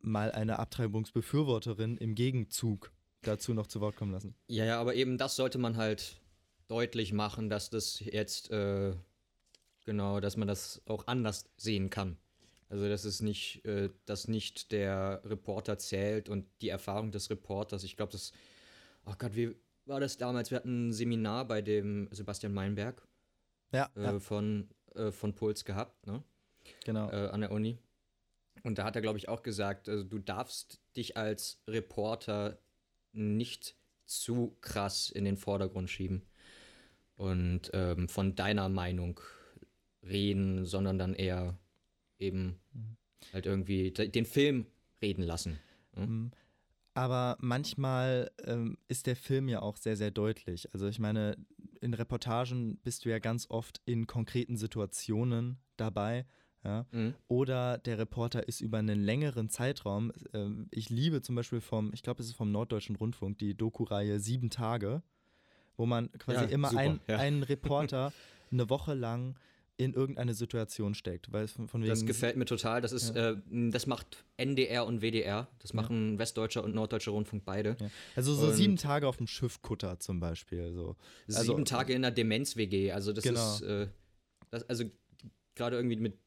[0.01, 4.35] mal eine Abtreibungsbefürworterin im Gegenzug dazu noch zu Wort kommen lassen.
[4.47, 6.19] Ja, ja, aber eben das sollte man halt
[6.67, 8.93] deutlich machen, dass das jetzt, äh,
[9.85, 12.17] genau, dass man das auch anders sehen kann.
[12.71, 17.83] Also, dass es nicht, äh, dass nicht der Reporter zählt und die Erfahrung des Reporters.
[17.83, 18.31] Ich glaube, das,
[19.05, 20.51] oh Gott, wie war das damals?
[20.51, 23.05] Wir hatten ein Seminar bei dem Sebastian Meinberg
[23.73, 26.23] Ja, äh, ja von, äh, von Puls gehabt, ne?
[26.85, 27.11] genau.
[27.11, 27.77] äh, an der Uni.
[28.63, 32.57] Und da hat er, glaube ich, auch gesagt, also du darfst dich als Reporter
[33.11, 36.21] nicht zu krass in den Vordergrund schieben
[37.15, 39.19] und ähm, von deiner Meinung
[40.03, 41.57] reden, sondern dann eher
[42.21, 42.97] eben Mhm.
[43.33, 44.65] halt irgendwie de- den Film
[45.01, 45.59] reden lassen.
[45.95, 46.31] Mhm.
[46.93, 50.73] Aber manchmal ähm, ist der Film ja auch sehr, sehr deutlich.
[50.73, 51.37] Also ich meine,
[51.79, 56.25] in Reportagen bist du ja ganz oft in konkreten Situationen dabei.
[56.65, 56.85] Ja?
[56.91, 57.15] Mhm.
[57.29, 60.11] Oder der Reporter ist über einen längeren Zeitraum.
[60.33, 64.19] Ähm, ich liebe zum Beispiel vom, ich glaube, es ist vom Norddeutschen Rundfunk, die Doku-Reihe
[64.19, 65.01] Sieben Tage,
[65.77, 67.17] wo man quasi Ja, immer super, ein, ja.
[67.17, 68.11] einen Reporter
[68.51, 69.37] eine Woche lang
[69.85, 71.31] in irgendeine Situation steckt.
[71.31, 72.81] Weil von, von wegen Das gefällt mir total.
[72.81, 73.35] Das ist, äh,
[73.71, 75.47] das macht NDR und WDR.
[75.59, 77.77] Das machen Westdeutscher und Norddeutscher Rundfunk beide.
[77.79, 77.89] Ja.
[78.15, 80.73] Also so Und- sieben Tage auf dem Schiffkutter zum Beispiel.
[80.73, 80.95] So.
[81.27, 82.91] Also- Sieben Tage in der Demenz-WG.
[82.91, 83.55] Also das Genau.
[83.55, 83.87] ist, äh,
[84.49, 84.85] das, also
[85.55, 86.17] gerade irgendwie mit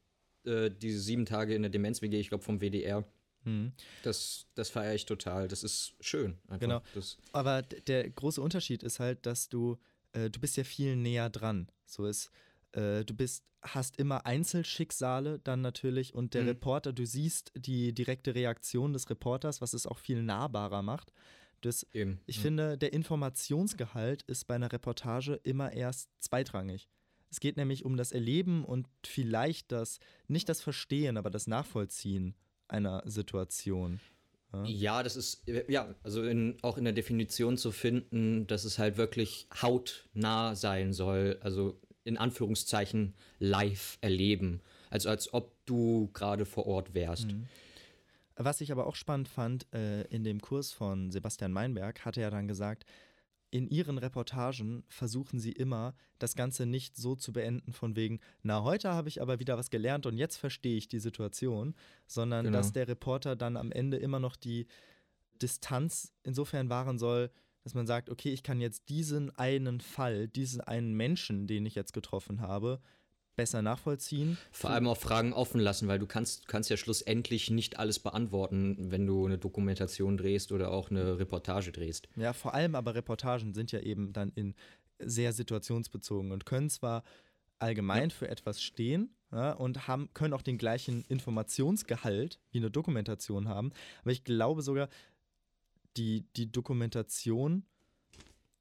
[0.45, 3.03] äh, diese sieben Tage in der Demenz-WG, ich glaube vom WDR,
[3.45, 3.71] Mhm.
[4.03, 5.47] das, das feiere ich total.
[5.47, 6.37] Das ist schön.
[6.47, 6.59] Einfach.
[6.59, 6.81] Genau.
[6.93, 9.77] Das, Aber der große Unterschied ist halt, dass du,
[10.13, 11.67] äh, du bist ja viel näher dran.
[11.85, 12.29] So ist, äh,
[13.05, 16.47] du bist, hast immer Einzelschicksale dann natürlich und der Mhm.
[16.49, 21.11] Reporter, du siehst die direkte Reaktion des Reporters, was es auch viel nahbarer macht.
[21.61, 22.19] Das, eben.
[22.27, 22.41] ich Ja.
[22.43, 26.87] finde, der Informationsgehalt ist bei einer Reportage immer erst zweitrangig.
[27.31, 32.35] Es geht nämlich um das Erleben und vielleicht das, nicht das Verstehen, aber das Nachvollziehen
[32.67, 33.99] einer Situation.
[34.63, 38.79] Ja, das ist, äh, ja, also in, auch in der Definition zu finden, dass es
[38.79, 44.61] halt wirklich hautnah sein soll, also in Anführungszeichen live erleben.
[44.89, 47.27] Also als ob du gerade vor Ort wärst.
[47.27, 47.47] Mhm.
[48.37, 52.23] Was ich aber auch spannend fand, äh, in dem Kurs von Sebastian Meinberg hat er
[52.23, 52.85] ja dann gesagt,
[53.49, 58.63] in ihren Reportagen versuchen sie immer, das Ganze nicht so zu beenden von wegen, na,
[58.63, 61.73] heute habe ich aber wieder was gelernt und jetzt verstehe ich die Situation,
[62.05, 62.57] sondern Genau.
[62.57, 64.67] dass der Reporter dann am Ende immer noch die
[65.41, 67.31] Distanz insofern wahren soll,
[67.65, 71.73] dass man sagt, okay, ich kann jetzt diesen einen Fall, diesen einen Menschen, den ich
[71.73, 72.79] jetzt getroffen habe,
[73.35, 74.37] besser nachvollziehen.
[74.51, 78.91] Vor allem auch Fragen offen lassen, weil du kannst, kannst ja schlussendlich nicht alles beantworten,
[78.91, 82.07] wenn du eine Dokumentation drehst oder auch eine Reportage drehst.
[82.15, 84.53] Ja, vor allem aber Reportagen sind ja eben dann in
[84.99, 87.03] sehr situationsbezogen und können zwar
[87.57, 93.47] allgemein für etwas stehen ja, und haben, können auch den gleichen Informationsgehalt wie eine Dokumentation
[93.47, 93.71] haben,
[94.03, 94.87] aber ich glaube sogar,
[95.97, 97.65] die, die Dokumentation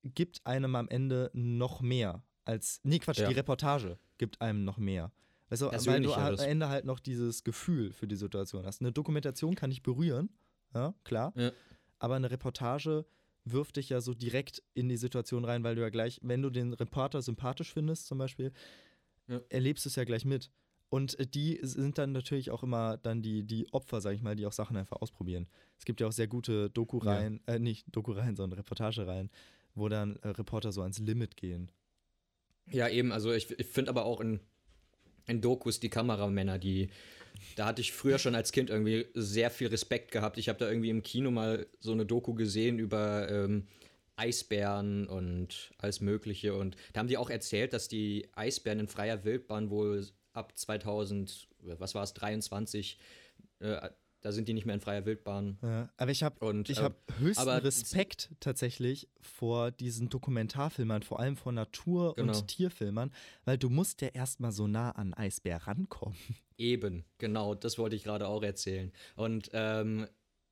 [0.03, 3.29] gibt einem am Ende noch mehr als, nee Quatsch, Ja.
[3.29, 5.13] die Reportage gibt einem noch mehr.
[5.49, 8.81] Weißt du, weil du am Ende halt noch dieses Gefühl für die Situation hast.
[8.81, 10.29] Eine Dokumentation kann dich berühren,
[10.75, 11.33] ja, klar.
[11.37, 11.53] Ja.
[11.99, 13.07] Aber eine Reportage
[13.45, 16.51] wirft dich ja so direkt in die Situation rein, weil du ja gleich, wenn du
[16.51, 18.53] den Reporter sympathisch findest, zum Beispiel,
[19.29, 19.41] Ja.
[19.49, 20.51] erlebst du es ja gleich mit.
[20.95, 24.37] Und äh, die sind dann natürlich auch immer dann die, die Opfer, sag ich mal,
[24.37, 25.49] die auch Sachen einfach ausprobieren.
[25.77, 29.29] Es gibt ja auch sehr gute Doku-Reihen, äh, nicht Doku-Reihen, sondern Reportagereihen,
[29.75, 31.73] wo dann äh, Reporter so ans Limit gehen.
[32.71, 34.39] Ja, eben, also ich, ich finde aber auch in,
[35.27, 36.91] in Dokus die Kameramänner, die,
[37.57, 40.39] da hatte ich früher schon als Kind irgendwie sehr viel Respekt gehabt.
[40.39, 43.67] Ich habe da irgendwie im Kino mal so eine Doku gesehen über ähm,
[44.15, 46.55] Eisbären und alles Mögliche.
[46.55, 51.49] Und da haben die auch erzählt, dass die Eisbären in freier Wildbahn wohl ab 2000,
[51.61, 52.99] was war es, 23,
[53.61, 53.89] äh,
[54.21, 55.59] da sind die nicht mehr in freier Wildbahn.
[55.63, 61.53] Ja, aber ich habe äh, hab höchsten Respekt tatsächlich vor diesen Dokumentarfilmern, vor allem vor
[61.53, 62.39] Natur- Genau.
[62.39, 63.13] und Tierfilmern,
[63.45, 66.17] weil du musst ja erstmal so nah an Eisbär rankommen.
[66.57, 68.93] Eben, genau, das wollte ich gerade auch erzählen.
[69.17, 70.07] Und ähm,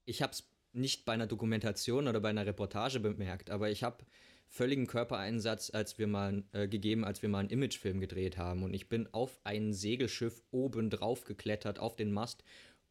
[0.05, 4.05] ich habe es nicht bei einer Dokumentation oder bei einer Reportage bemerkt, aber ich habe
[4.53, 8.63] völligen Körpereinsatz als wir mal äh, gegeben, als wir mal einen Imagefilm gedreht haben.
[8.63, 12.45] Und ich bin auf ein Segelschiff oben drauf geklettert, auf den Mast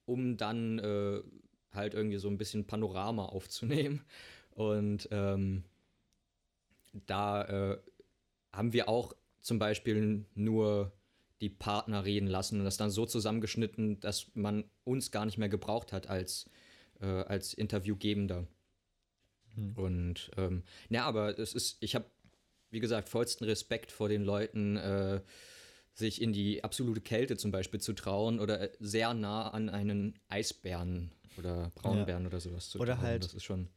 [0.06, 1.22] um dann äh,
[1.72, 4.02] halt irgendwie so ein bisschen Panorama aufzunehmen.
[4.50, 5.64] Und ähm,
[7.06, 7.78] da äh,
[8.52, 10.92] haben wir auch zum Beispiel nur
[11.42, 15.50] die Partner reden lassen und das dann so zusammengeschnitten, dass man uns gar nicht mehr
[15.50, 16.50] gebraucht hat als,
[17.00, 18.48] äh, als Interviewgebender.
[19.56, 19.74] Hm.
[19.76, 22.06] Und ähm, ja, aber es ist, ich habe,
[22.70, 25.22] wie gesagt, vollsten Respekt vor den Leuten, äh,
[25.94, 31.12] sich in die absolute Kälte zum Beispiel zu trauen oder sehr nah an einen Eisbären
[31.38, 32.28] oder Braunbären ja.
[32.28, 33.00] oder sowas zu oder trauen.
[33.00, 33.68] Oder halt das ist schon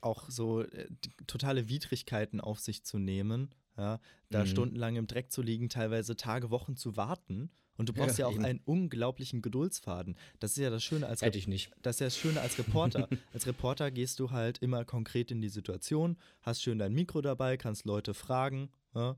[0.00, 0.86] auch so äh,
[1.26, 4.46] totale Widrigkeiten auf sich zu nehmen ja, da mhm.
[4.46, 7.50] stundenlang im Dreck zu liegen, teilweise Tage, Wochen zu warten.
[7.80, 8.44] Und du brauchst ja, ja auch eben.
[8.44, 10.14] einen unglaublichen Geduldsfaden.
[10.38, 11.70] Das ist ja das Schöne als Hätte ich nicht.
[11.80, 13.08] Das ist ja das Schöne als Reporter.
[13.32, 17.56] als Reporter gehst du halt immer konkret in die Situation, hast schön dein Mikro dabei,
[17.56, 19.16] kannst Leute fragen ja,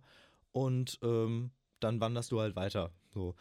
[0.52, 2.92] und ähm, dann wanderst du halt weiter.
[3.12, 3.34] So.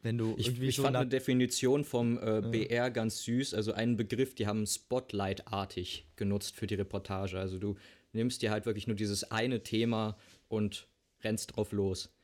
[0.00, 3.96] Wenn du ich, ich so fand eine Definition vom äh, BR ganz süß, also einen
[3.96, 7.36] Begriff, die haben Spotlight-artig genutzt für die Reportage.
[7.36, 7.74] Also du
[8.12, 10.86] nimmst dir halt wirklich nur dieses eine Thema und
[11.24, 12.14] rennst drauf los.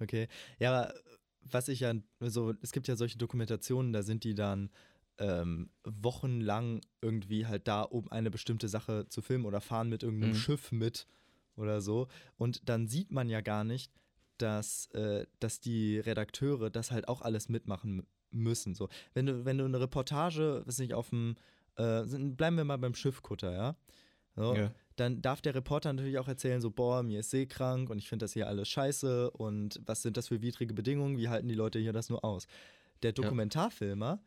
[0.00, 0.28] Okay.
[0.58, 0.94] Ja, aber
[1.50, 4.70] was ich ja, so, es gibt ja solche Dokumentationen, da sind die dann
[5.18, 10.32] ähm, wochenlang irgendwie halt da, um eine bestimmte Sache zu filmen oder fahren mit irgendeinem
[10.32, 10.36] mhm.
[10.36, 11.06] Schiff mit
[11.56, 12.08] oder so.
[12.36, 13.92] Und dann sieht man ja gar nicht,
[14.38, 18.74] dass, äh, dass die Redakteure das halt auch alles mitmachen müssen.
[18.74, 21.34] So, wenn du, wenn du eine Reportage, weiß nicht, auf dem,
[21.76, 23.76] äh, bleiben wir mal beim Schiffkutter, ja.
[24.36, 27.98] So, ja dann darf der Reporter natürlich auch erzählen, so, boah, mir ist seekrank und
[27.98, 31.48] ich finde das hier alles scheiße und was sind das für widrige Bedingungen, wie halten
[31.48, 32.46] die Leute hier das nur aus?
[33.02, 34.20] Der Dokumentarfilmer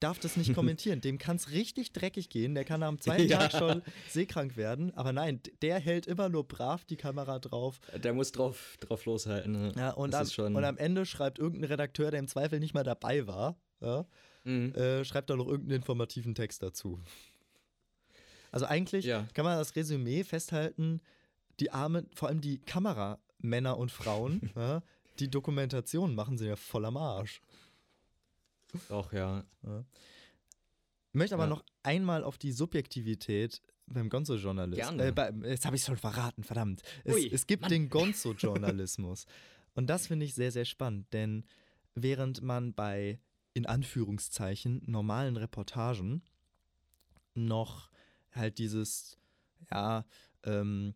[0.00, 3.48] darf das nicht kommentieren, dem kann es richtig dreckig gehen, der kann am zweiten ja.
[3.48, 7.80] Tag schon seekrank werden, aber nein, der hält immer nur brav die Kamera drauf.
[8.02, 9.52] Der muss drauf, drauf loshalten.
[9.52, 9.72] Ne?
[9.76, 13.26] Ja, und am, und am, Ende schreibt irgendein Redakteur, der im Zweifel nicht mal dabei
[13.26, 14.06] war, ja,
[14.44, 14.74] mhm.
[14.74, 17.00] äh, schreibt da noch irgendeinen informativen Text dazu.
[18.54, 19.26] Also eigentlich ja.
[19.34, 21.00] kann man das Resümee festhalten,
[21.58, 24.80] die armen, vor allem die Kameramänner und Frauen, ja,
[25.18, 27.40] die Dokumentation machen sie ja voll am Arsch.
[28.88, 29.42] Doch, ja.
[29.64, 29.80] ja.
[29.80, 35.00] Ich möchte aber noch einmal auf die Subjektivität beim Gonzo-Journalismus.
[35.00, 36.82] Äh, jetzt habe ich es schon verraten, verdammt.
[37.02, 37.70] Es, Ui, es gibt Mann.
[37.70, 39.26] den Gonzo-Journalismus.
[39.74, 41.44] und das finde ich sehr, sehr spannend, denn
[41.96, 43.18] während man bei,
[43.52, 46.22] in Anführungszeichen, normalen Reportagen
[47.34, 47.90] noch
[48.34, 49.18] halt dieses,
[49.70, 50.04] ja,
[50.44, 50.94] ähm,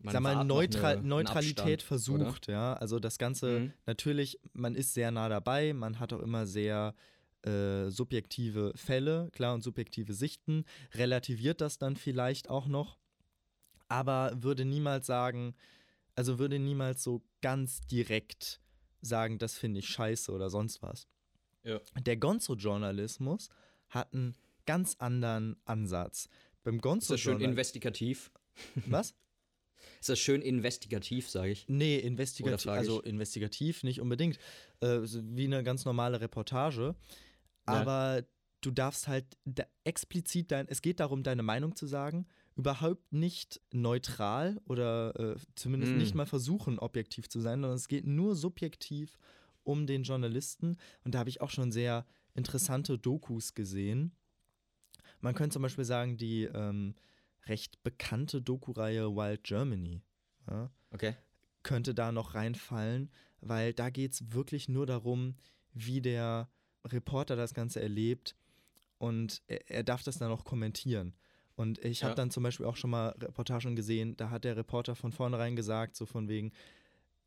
[0.00, 2.52] man sag mal, Neutral eine, Neutralität Abstand, versucht, oder?
[2.52, 2.72] ja.
[2.74, 3.72] Also das Ganze, mhm.
[3.86, 6.94] natürlich, man ist sehr nah dabei, man hat auch immer sehr
[7.42, 12.98] äh, subjektive Fälle, klar, und subjektive Sichten, relativiert das dann vielleicht auch noch,
[13.88, 15.54] aber würde niemals sagen,
[16.14, 18.60] also würde niemals so ganz direkt
[19.00, 21.06] sagen, das finde ich scheiße oder sonst was.
[21.62, 21.80] Ja.
[22.04, 23.48] Der Gonzo-Journalismus
[23.88, 24.34] hat einen
[24.66, 26.28] ganz anderen Ansatz.
[26.66, 28.32] Beim Gonzo Ist das schön investigativ?
[28.86, 29.14] Was?
[30.00, 31.68] Ist das schön investigativ, sage ich?
[31.68, 34.40] Nee, investigativ, also investigativ nicht unbedingt.
[34.80, 36.96] Äh, wie eine ganz normale Reportage.
[37.66, 38.22] Aber ja.
[38.62, 39.38] du darfst halt
[39.84, 42.26] explizit dein, es geht darum, deine Meinung zu sagen,
[42.56, 45.98] überhaupt nicht neutral oder äh, zumindest mm.
[45.98, 49.16] nicht mal versuchen, objektiv zu sein, sondern es geht nur subjektiv
[49.62, 50.78] um den Journalisten.
[51.04, 54.16] Und da habe ich auch schon sehr interessante Dokus gesehen
[55.20, 56.94] man könnte zum Beispiel sagen, die ähm,
[57.46, 60.02] recht bekannte Doku-Reihe Wild Germany
[60.48, 61.16] ja, okay.
[61.62, 65.36] könnte da noch reinfallen, weil da geht es wirklich nur darum,
[65.72, 66.48] wie der
[66.84, 68.36] Reporter das Ganze erlebt
[68.98, 71.14] und er, er darf das dann auch kommentieren.
[71.54, 72.16] Und ich habe ja.
[72.16, 75.96] dann zum Beispiel auch schon mal Reportagen gesehen, da hat der Reporter von vornherein gesagt,
[75.96, 76.52] so von wegen,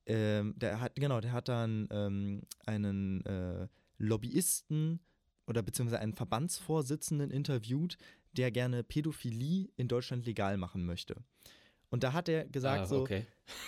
[0.06, 5.00] ähm, der hat, genau, der hat dann ähm, einen äh, Lobbyisten
[5.50, 7.98] oder beziehungsweise einen Verbandsvorsitzenden interviewt,
[8.38, 11.16] der gerne Pädophilie in Deutschland legal machen möchte.
[11.90, 13.26] Und da hat er gesagt, ah, okay.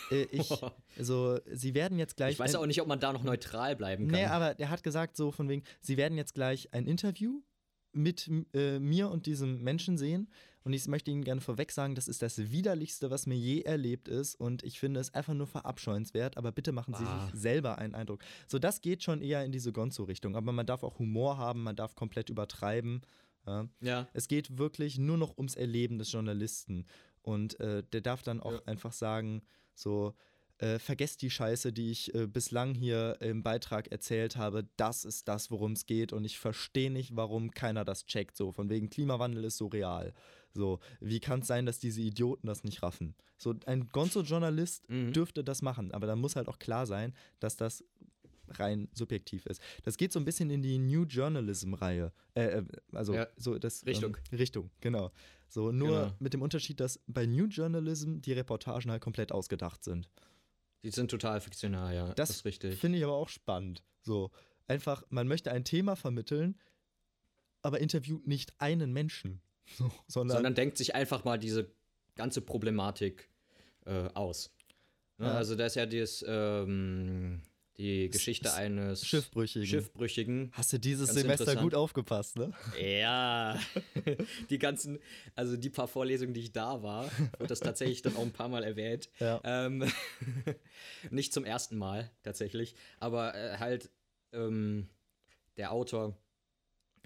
[0.10, 0.48] so, äh, ich,
[1.00, 2.34] so, sie werden jetzt gleich.
[2.34, 4.20] Ich weiß auch nicht, ob man da noch neutral bleiben kann.
[4.20, 7.41] Nee, aber er hat gesagt, so von wegen, sie werden jetzt gleich ein Interview
[7.94, 10.30] mit äh, mir und diesem Menschen sehen.
[10.63, 14.08] Und ich möchte Ihnen gerne vorweg sagen, das ist das Widerlichste, was mir je erlebt
[14.08, 14.36] ist.
[14.36, 16.38] Und ich finde es einfach nur verabscheuenswert.
[16.38, 17.28] Aber bitte machen Sie ah.
[17.28, 18.24] sich selber einen Eindruck.
[18.47, 20.36] So, das geht schon eher in diese Gonzo-Richtung.
[20.36, 23.02] Aber man darf auch Humor haben, man darf komplett übertreiben.
[23.47, 23.67] Ja.
[23.82, 24.08] ja.
[24.13, 26.86] Es geht wirklich nur noch ums Erleben des Journalisten.
[27.24, 28.62] Und äh, der darf dann auch ja.
[28.65, 29.41] einfach sagen,
[29.74, 30.13] so,
[30.62, 34.67] äh, vergesst die Scheiße, die ich äh, bislang hier im Beitrag erzählt habe.
[34.78, 36.13] Das ist das, worum es geht.
[36.13, 38.38] Und ich verstehe nicht, warum keiner das checkt.
[38.38, 40.13] So, von wegen Klimawandel ist so real.
[40.53, 43.15] So, wie kann es sein, dass diese Idioten das nicht raffen?
[43.37, 45.13] So, ein Gonzo-Journalist mhm.
[45.13, 47.83] dürfte das machen, aber da muss halt auch klar sein, dass das
[48.59, 49.61] rein subjektiv ist.
[49.83, 52.11] Das geht so ein bisschen in die New Journalism-Reihe.
[52.33, 54.17] Äh, äh, also Ja, so das Richtung.
[54.31, 55.11] Ähm, Richtung, genau.
[55.47, 56.15] So nur Genau.
[56.19, 60.09] mit dem Unterschied, dass bei New Journalism die Reportagen halt komplett ausgedacht sind.
[60.83, 62.07] Die sind total fiktional, ja.
[62.07, 62.79] Das, Das ist richtig.
[62.79, 63.83] Finde ich aber auch spannend.
[64.01, 64.31] So
[64.67, 66.57] einfach, man möchte ein Thema vermitteln,
[67.61, 69.41] aber interviewt nicht einen Menschen,
[69.77, 71.71] so, sondern, Sondern denkt sich einfach mal diese
[72.15, 73.29] ganze Problematik
[73.86, 74.51] äh, aus.
[75.17, 75.27] Ne?
[75.27, 75.34] Ja.
[75.34, 77.41] Also da ist ja dieses, ähm,
[77.77, 79.65] die Geschichte S- eines Schiffbrüchigen.
[79.65, 80.51] Schiffbrüchigen.
[80.53, 82.53] Hast du dieses Ganz Semester gut aufgepasst, ne?
[82.79, 83.57] Ja,
[84.49, 84.99] die ganzen,
[85.36, 88.49] also die paar Vorlesungen, die ich da war, wird das tatsächlich dann auch ein paar
[88.49, 89.10] Mal erwähnt.
[89.19, 89.39] Ja.
[89.43, 89.89] Ähm,
[91.10, 93.89] nicht zum ersten Mal tatsächlich, aber äh, halt
[94.34, 94.89] ähm,
[95.57, 96.15] der Autor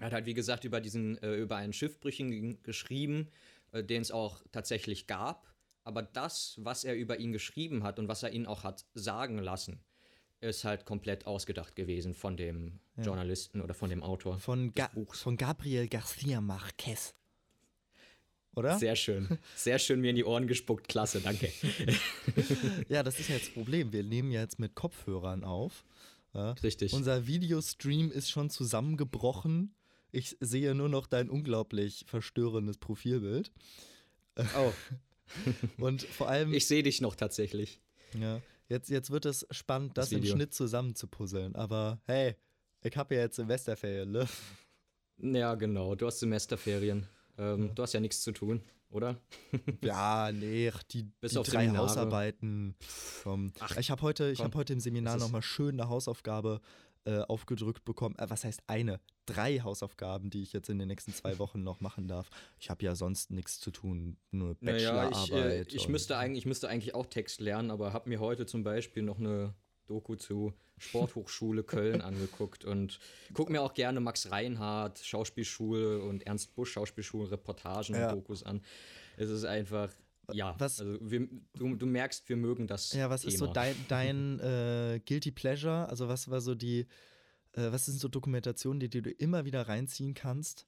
[0.00, 3.28] hat halt wie gesagt über diesen äh, über einen Schiffbrüchigen geschrieben,
[3.72, 5.52] äh, den es auch tatsächlich gab.
[5.84, 9.38] Aber das, was er über ihn geschrieben hat und was er ihn auch hat sagen
[9.38, 9.80] lassen,
[10.40, 14.38] ist halt komplett ausgedacht gewesen von dem Journalisten oder von dem Autor.
[14.38, 15.20] Von, Ga Buchs.
[15.22, 17.14] von Gabriel García Márquez.
[18.54, 18.78] Oder?
[18.78, 19.38] Sehr schön.
[19.54, 20.88] Sehr schön mir in die Ohren gespuckt.
[20.88, 21.52] Klasse, danke.
[22.88, 23.92] Ja, das ist ja jetzt das Problem.
[23.92, 25.84] Wir nehmen ja jetzt mit Kopfhörern auf.
[26.32, 26.52] Ja.
[26.52, 26.92] Richtig.
[26.94, 29.74] Unser Videostream ist schon zusammengebrochen.
[30.16, 33.52] Ich sehe nur noch dein unglaublich verstörendes Profilbild.
[34.56, 34.72] oh,
[35.78, 37.82] Und vor allem, ich sehe dich noch tatsächlich.
[38.18, 40.24] ja, jetzt, jetzt wird es spannend, das, Das im.
[40.24, 41.54] Schnitt zusammenzupuzzeln.
[41.54, 42.34] Aber hey,
[42.82, 44.26] ich habe ja jetzt Semesterferien, ne?
[45.18, 45.94] Ja, genau.
[45.94, 47.06] Du hast Semesterferien.
[47.36, 49.20] Ähm, du hast ja nichts zu tun, oder?
[49.82, 51.88] Ja, nee, ach, die, Bis die auf drei Seminare.
[51.88, 52.74] Hausarbeiten.
[53.22, 53.52] Komm.
[53.60, 54.46] Ach, ich habe heute, ich komm.
[54.46, 56.62] hab heute im Seminar nochmal schön eine Hausaufgabe
[57.06, 58.16] äh, aufgedrückt bekommen.
[58.18, 59.00] Äh, was heißt eine?
[59.26, 62.28] Drei Hausaufgaben, die ich jetzt in den nächsten zwei Wochen noch machen darf.
[62.58, 65.72] Ich habe ja sonst nichts zu tun, nur Naja, ich, äh, Bachelorarbeit.
[65.74, 69.02] ich, müsste eigentlich, ich müsste eigentlich auch Text lernen, aber habe mir heute zum Beispiel
[69.02, 69.54] noch eine
[69.86, 72.98] Doku zu Sporthochschule Köln angeguckt und
[73.34, 78.10] gucke mir auch gerne Max Reinhardt, Schauspielschule und Ernst Busch, Schauspielschule, Reportagen Ja.
[78.10, 78.60] und Dokus an.
[79.16, 79.90] Es ist einfach,
[80.32, 83.32] ja, Was- also wir, du, du merkst, wir mögen das Ja, was Thema.
[83.32, 85.88] ist so dein, dein äh, Guilty Pleasure?
[85.88, 86.80] Also was war so die,
[87.52, 90.66] äh, was sind so Dokumentationen, die, die du immer wieder reinziehen kannst?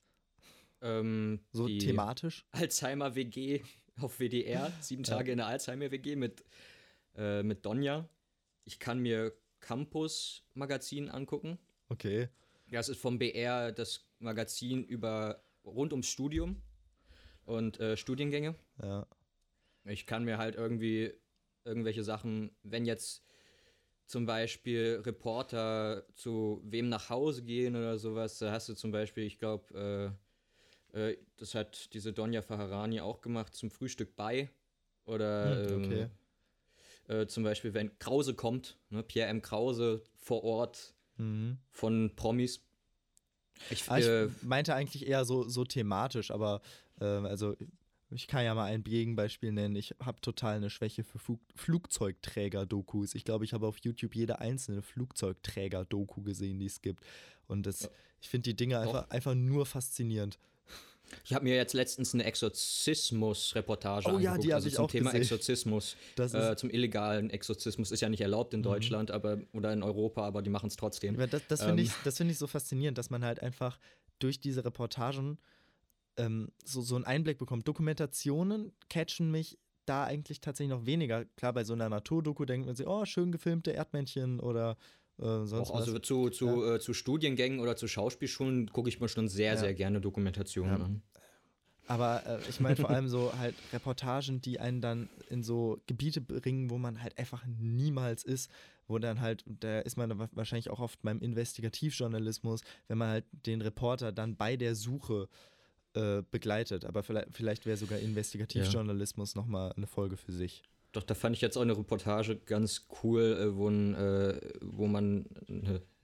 [0.81, 2.47] ähm, So thematisch?
[2.53, 3.63] Alzheimer WG
[4.01, 5.17] auf WDR, sieben Ja.
[5.17, 6.45] Tage in der Alzheimer WG mit,
[7.17, 8.09] äh, mit Donja.
[8.65, 11.59] Ich kann mir Campus Magazin angucken.
[11.89, 12.29] Okay.
[12.71, 16.63] Ja, es ist vom BR das Magazin über rund ums Studium
[17.45, 18.55] und äh, Studiengänge.
[18.83, 19.07] Ja.
[19.85, 21.13] Ich kann mir halt irgendwie
[21.65, 23.25] irgendwelche Sachen, wenn jetzt
[24.07, 29.25] zum Beispiel Reporter zu wem nach Hause gehen oder sowas, da hast du zum Beispiel,
[29.25, 30.17] ich glaube,
[30.95, 34.51] äh, äh, das hat diese Donja Faharani auch gemacht, zum Frühstück bei.
[35.05, 36.03] Oder Hm, okay.
[37.09, 39.43] ähm, äh, zum Beispiel, wenn Krause kommt, ne, Pierre M.
[39.43, 41.59] Krause vor Ort Mhm.
[41.71, 42.63] von Promis.
[43.71, 46.61] Ich, Ah, ich äh, meinte eigentlich eher so, so thematisch, aber
[47.01, 47.57] ähm, also
[48.11, 49.77] ich kann ja mal ein Gegenbeispiel nennen.
[49.77, 53.15] Ich habe total eine Schwäche für Flug Flugzeugträger-Dokus.
[53.15, 57.05] Ich glaube, ich habe auf YouTube jede einzelne Flugzeugträger-Doku gesehen, die es gibt.
[57.47, 57.89] Und das, Ja.
[58.21, 60.39] ich finde die Dinge einfach, einfach nur faszinierend.
[61.25, 64.85] Ich habe mir jetzt letztens eine Exorzismus-Reportage Oh ja, angeguckt, die hab also ich zum
[64.85, 65.23] auch Thema gesehen.
[65.23, 67.91] Exorzismus, äh, zum illegalen Exorzismus.
[67.91, 71.15] Ist ja nicht erlaubt in Deutschland aber, oder in Europa, aber die machen es trotzdem.
[71.15, 73.79] Aber das das finde ähm, ich, das find ich so faszinierend, dass man halt einfach
[74.19, 75.39] durch diese Reportagen
[76.19, 77.67] ähm, so, so einen Einblick bekommt.
[77.67, 81.25] Dokumentationen catchen mich da eigentlich tatsächlich noch weniger.
[81.37, 84.77] Klar, bei so einer Naturdoku denkt man sich, oh, schön gefilmte Erdmännchen oder
[85.19, 86.03] äh, sonst Auch also was.
[86.03, 89.59] zu, zu, äh, zu Studiengängen oder zu Schauspielschulen gucke ich mir schon sehr, Ja.
[89.59, 90.85] sehr gerne Dokumentationen Ja.
[90.85, 91.03] an.
[91.87, 96.21] Aber äh, ich meine vor allem so halt Reportagen, die einen dann in so Gebiete
[96.21, 98.51] bringen, wo man halt einfach niemals ist,
[98.89, 103.63] wo dann halt, da ist man wahrscheinlich auch oft beim Investigativjournalismus, wenn man halt den
[103.63, 105.37] Reporter dann bei der Suche äh,
[106.31, 106.85] begleitet.
[106.85, 110.63] Aber vielleicht, vielleicht wäre sogar Investigativjournalismus nochmal eine Folge für sich.
[110.93, 114.87] Doch, da fand ich jetzt auch eine Reportage ganz cool, äh, wo, ein, äh, wo
[114.87, 115.27] man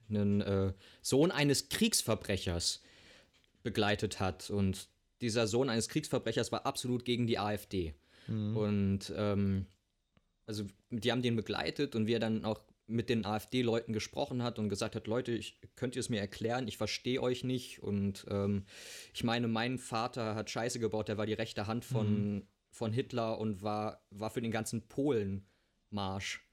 [0.09, 2.81] einen äh, Sohn eines Kriegsverbrechers
[3.63, 4.49] begleitet hat.
[4.49, 4.87] Und
[5.21, 7.95] dieser Sohn eines Kriegsverbrechers war absolut gegen die AfD.
[8.27, 8.57] Mhm.
[8.57, 9.65] Und ähm,
[10.45, 14.59] also die haben den begleitet und wie er dann auch mit den AfD-Leuten gesprochen hat
[14.59, 16.67] und gesagt hat, Leute, ich, könnt ihr es mir erklären?
[16.67, 17.81] Ich verstehe euch nicht.
[17.81, 18.65] Und ähm,
[19.13, 23.39] ich meine, mein Vater hat Scheiße gebaut, der war die rechte Hand von, von Hitler
[23.39, 26.47] und war, war für den ganzen Polen-Marsch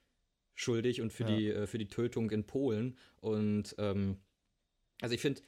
[0.54, 1.36] schuldig und für, Ja.
[1.36, 2.96] die, äh, für die Tötung in Polen.
[3.20, 4.18] Und ähm,
[5.00, 5.42] also ich finde,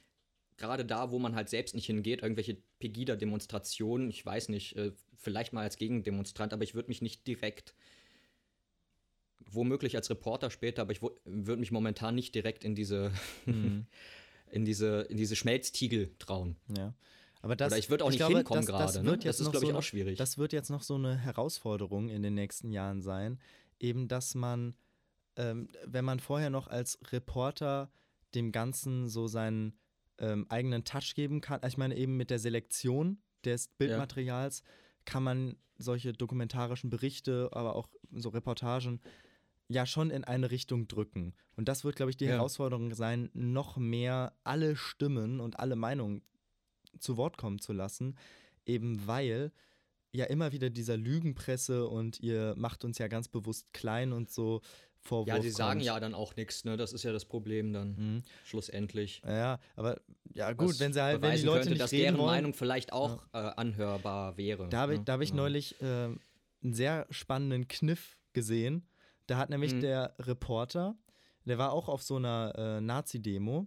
[0.57, 5.53] gerade da, wo man halt selbst nicht hingeht, irgendwelche Pegida-Demonstrationen, ich weiß nicht, äh, vielleicht
[5.53, 7.74] mal als Gegendemonstrant, aber ich würde mich nicht direkt
[9.51, 13.13] womöglich als Reporter später, aber ich würde mich momentan nicht direkt in diese,
[13.47, 13.87] mhm.
[14.51, 16.57] in diese, in diese Schmelztiegel trauen.
[16.77, 16.95] Ja.
[17.45, 18.85] Aber das, Oder ich würde auch nicht glaube, hinkommen gerade.
[18.85, 19.19] Das, ne?
[19.19, 20.17] das ist, glaube ich, so auch schwierig.
[20.17, 23.39] Das wird jetzt noch so eine Herausforderung in den nächsten Jahren sein.
[23.79, 24.75] Eben, dass man,
[25.37, 27.91] ähm, wenn man vorher noch als Reporter
[28.35, 29.79] dem Ganzen so seinen
[30.19, 34.67] ähm, eigenen Touch geben kann, ich meine, eben mit der Selektion des Bildmaterials ja.
[35.05, 39.01] kann man solche dokumentarischen Berichte, aber auch so Reportagen
[39.75, 41.35] ja schon in eine Richtung drücken.
[41.57, 42.33] Und das wird, glaube ich, die ja.
[42.33, 46.22] Herausforderung sein, noch mehr alle Stimmen und alle Meinungen
[46.99, 48.16] zu Wort kommen zu lassen,
[48.64, 49.53] eben weil
[50.12, 54.61] ja immer wieder dieser Lügenpresse und ihr macht uns ja ganz bewusst klein und so
[55.01, 56.77] Vorwurf Ja, sie sagen ja dann auch nichts, ne?
[56.77, 58.22] Das ist ja das Problem dann mhm.
[58.45, 59.20] schlussendlich.
[59.27, 60.01] Ja, aber
[60.33, 62.27] ja gut, Was wenn sie halt, wenn die Leute könnte, nicht dass reden deren wollen,
[62.27, 63.51] Meinung vielleicht auch ja.
[63.51, 64.68] äh, anhörbar wäre.
[64.70, 65.12] Da habe ich, ne?
[65.12, 65.37] hab ich ja.
[65.37, 66.18] neulich äh, einen
[66.62, 68.87] sehr spannenden Kniff gesehen.
[69.27, 69.81] Da hat nämlich mhm.
[69.81, 70.97] der Reporter,
[71.45, 73.66] der war auch auf so einer äh, Nazi-Demo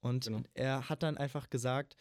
[0.00, 0.42] und genau.
[0.54, 1.96] er hat dann einfach gesagt,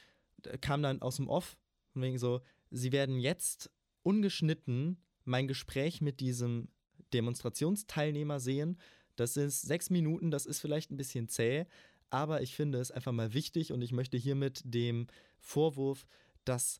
[0.61, 1.57] kam dann aus dem Off,
[1.91, 3.71] von wegen so, sie werden jetzt
[4.03, 6.69] ungeschnitten mein Gespräch mit diesem
[7.13, 8.80] Demonstrationsteilnehmer sehen.
[9.15, 11.65] Das ist sechs Minuten, das ist vielleicht ein bisschen zäh,
[12.09, 15.07] aber ich finde es einfach mal wichtig und ich möchte hiermit dem
[15.39, 16.07] Vorwurf,
[16.45, 16.80] dass,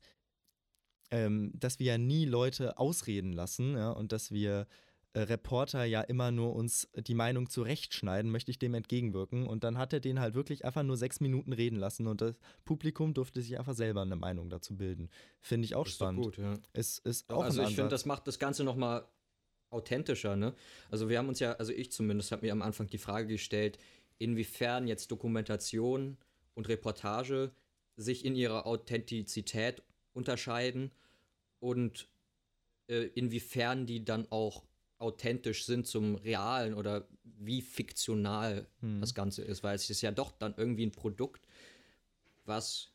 [1.12, 4.68] ähm, dass wir ja nie Leute ausreden lassen ja, und dass wir
[5.14, 9.48] äh, Reporter ja immer nur uns die Meinung zurechtschneiden, möchte ich dem entgegenwirken.
[9.48, 12.36] Und dann hat er den halt wirklich einfach nur sechs Minuten reden lassen und das
[12.64, 15.10] Publikum durfte sich einfach selber eine Meinung dazu bilden.
[15.42, 16.24] Finde ich auch ist spannend.
[16.24, 16.54] Gut, ja.
[16.74, 19.08] Ist, ist auch also ich finde, das macht das Ganze nochmal
[19.72, 20.54] authentischer, ne?
[20.90, 23.80] Also wir haben uns ja, also ich zumindest habe mir am Anfang die Frage gestellt,
[24.20, 26.18] inwiefern jetzt Dokumentation
[26.54, 27.52] und Reportage
[27.96, 29.82] sich in ihrer Authentizität
[30.14, 30.92] unterscheiden
[31.60, 32.08] und
[32.88, 34.66] äh, inwiefern die dann auch
[35.00, 39.02] authentisch sind zum Realen oder wie fiktional hm.
[39.02, 41.48] das Ganze ist, weil es ist ja doch dann irgendwie ein Produkt,
[42.46, 42.92] was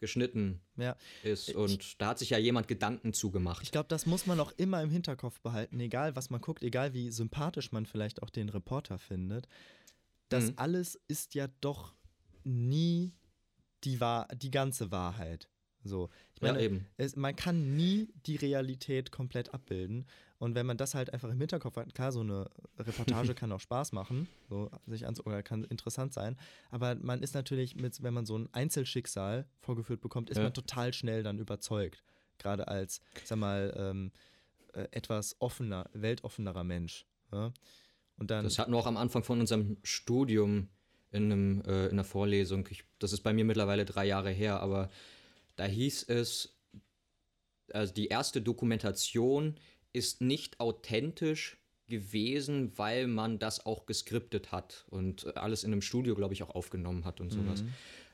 [0.00, 0.96] geschnitten ja.
[1.22, 1.54] ist.
[1.54, 3.62] Und ich, da hat sich ja jemand Gedanken zugemacht.
[3.62, 6.92] Ich glaube, das muss man auch immer im Hinterkopf behalten, egal was man guckt, egal
[6.92, 9.46] wie sympathisch man vielleicht auch den Reporter findet.
[10.28, 10.54] Das mhm.
[10.56, 11.94] alles ist ja doch
[12.42, 13.12] nie
[13.84, 15.48] die, Wahr die ganze Wahrheit.
[15.84, 16.10] So.
[16.34, 20.06] Ich meine, ja, es, man kann nie die Realität komplett abbilden.
[20.42, 23.60] Und wenn man das halt einfach im Hinterkopf hat, klar, so eine Reportage kann auch
[23.60, 26.36] Spaß machen, so sich ans oder kann interessant sein.
[26.72, 30.42] Aber man ist natürlich mit, wenn man so ein Einzelschicksal vorgeführt bekommt, ist ja.
[30.42, 32.02] man total schnell dann überzeugt.
[32.38, 34.10] Gerade als, sag mal, ähm,
[34.72, 37.06] äh, etwas offener, weltoffenerer Mensch.
[37.30, 37.52] Ja?
[38.16, 40.70] Und dann, das hatten wir auch am Anfang von unserem Studium
[41.12, 42.66] in, einem, äh, in einer Vorlesung.
[42.68, 44.90] Ich, das ist bei mir mittlerweile drei Jahre her, aber
[45.54, 46.58] da hieß es,
[47.72, 49.54] also die erste Dokumentation
[49.92, 56.14] ist nicht authentisch gewesen, weil man das auch geskriptet hat und alles in einem Studio,
[56.14, 57.62] glaube ich, auch aufgenommen hat und sowas.
[57.62, 57.72] Mhm.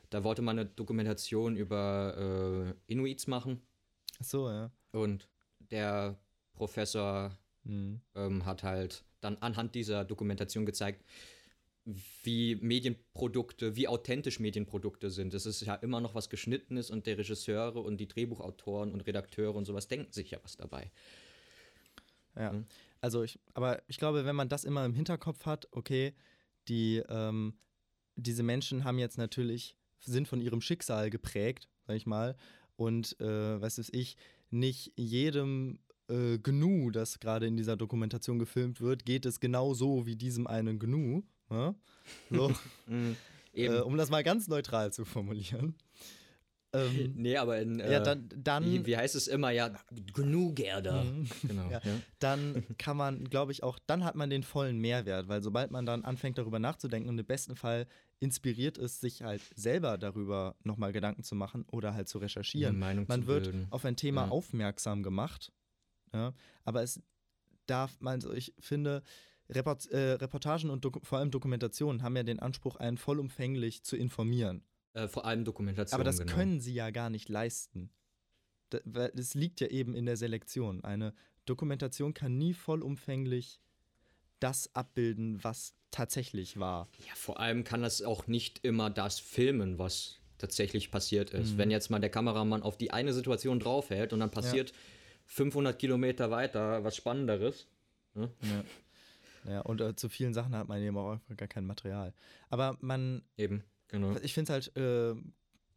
[0.09, 3.61] Da wollte man eine Dokumentation über äh, Inuits machen.
[4.19, 4.71] Ach so, ja.
[4.91, 6.19] Und der
[6.53, 8.01] Professor mhm.
[8.15, 11.05] ähm, hat halt dann anhand dieser Dokumentation gezeigt,
[12.23, 15.33] wie Medienprodukte, wie authentisch Medienprodukte sind.
[15.33, 19.55] Es ist ja immer noch was Geschnittenes und der Regisseure und die Drehbuchautoren und Redakteure
[19.55, 20.91] und sowas denken sich ja was dabei.
[22.35, 22.53] Ja.
[22.53, 22.65] Mhm.
[23.01, 26.13] Also ich, aber ich glaube, wenn man das immer im Hinterkopf hat, okay,
[26.67, 27.53] die, ähm,
[28.15, 32.35] diese Menschen haben jetzt natürlich, sind von ihrem Schicksal geprägt, sag ich mal,
[32.75, 34.17] und äh, was weiß ich,
[34.49, 40.05] nicht jedem äh, Gnu, das gerade in dieser Dokumentation gefilmt wird, geht es genau so
[40.05, 41.23] wie diesem einen Gnu.
[41.49, 41.75] Ja?
[42.29, 42.51] So.
[42.87, 43.15] mhm,
[43.53, 45.75] äh, um das mal ganz neutral zu formulieren.
[46.71, 47.79] Ähm, nee, aber in.
[47.79, 49.49] Äh, ja, dann, dann wie, wie, heißt es immer?
[49.49, 49.71] Ja,
[50.13, 51.03] genug Gerda.
[51.03, 51.27] Mhm.
[51.43, 51.69] Genau.
[51.69, 51.81] Ja.
[51.83, 51.93] Ja.
[52.19, 55.85] Dann kann man, glaube ich, auch, dann hat man den vollen Mehrwert, weil sobald man
[55.85, 57.87] dann anfängt, darüber nachzudenken und im besten Fall
[58.19, 62.77] inspiriert ist, sich halt selber darüber nochmal Gedanken zu machen oder halt zu recherchieren.
[62.77, 63.67] Meinung man zu wird bilden.
[63.71, 64.31] auf ein Thema ja.
[64.31, 65.51] aufmerksam gemacht.
[66.13, 66.33] Ja,
[66.65, 67.01] aber es
[67.65, 69.01] darf man, also ich finde,
[69.49, 74.63] Report, äh, Reportagen und vor allem Dokumentationen haben ja den Anspruch, einen vollumfänglich zu informieren.
[74.93, 75.95] Äh, vor allem Dokumentation.
[75.95, 76.33] Aber das genau.
[76.33, 77.89] können sie ja gar nicht leisten.
[78.93, 80.83] Es liegt ja eben in der Selektion.
[80.83, 81.13] Eine
[81.45, 83.59] Dokumentation kann nie vollumfänglich
[84.39, 86.87] das abbilden, was tatsächlich war.
[86.99, 91.53] Ja, vor allem kann das auch nicht immer das filmen, was tatsächlich passiert ist.
[91.53, 91.57] Mhm.
[91.57, 94.75] Wenn jetzt mal der Kameramann auf die eine Situation draufhält und dann passiert ja.
[95.25, 97.67] 500 Kilometer weiter was Spannenderes.
[98.13, 98.31] Ne?
[99.45, 99.51] Ja.
[99.51, 102.13] ja, und äh, zu vielen Sachen hat man eben auch gar kein Material.
[102.49, 103.21] Aber man.
[103.37, 103.63] Eben.
[103.89, 104.15] Genau.
[104.21, 105.15] Ich finde es halt äh,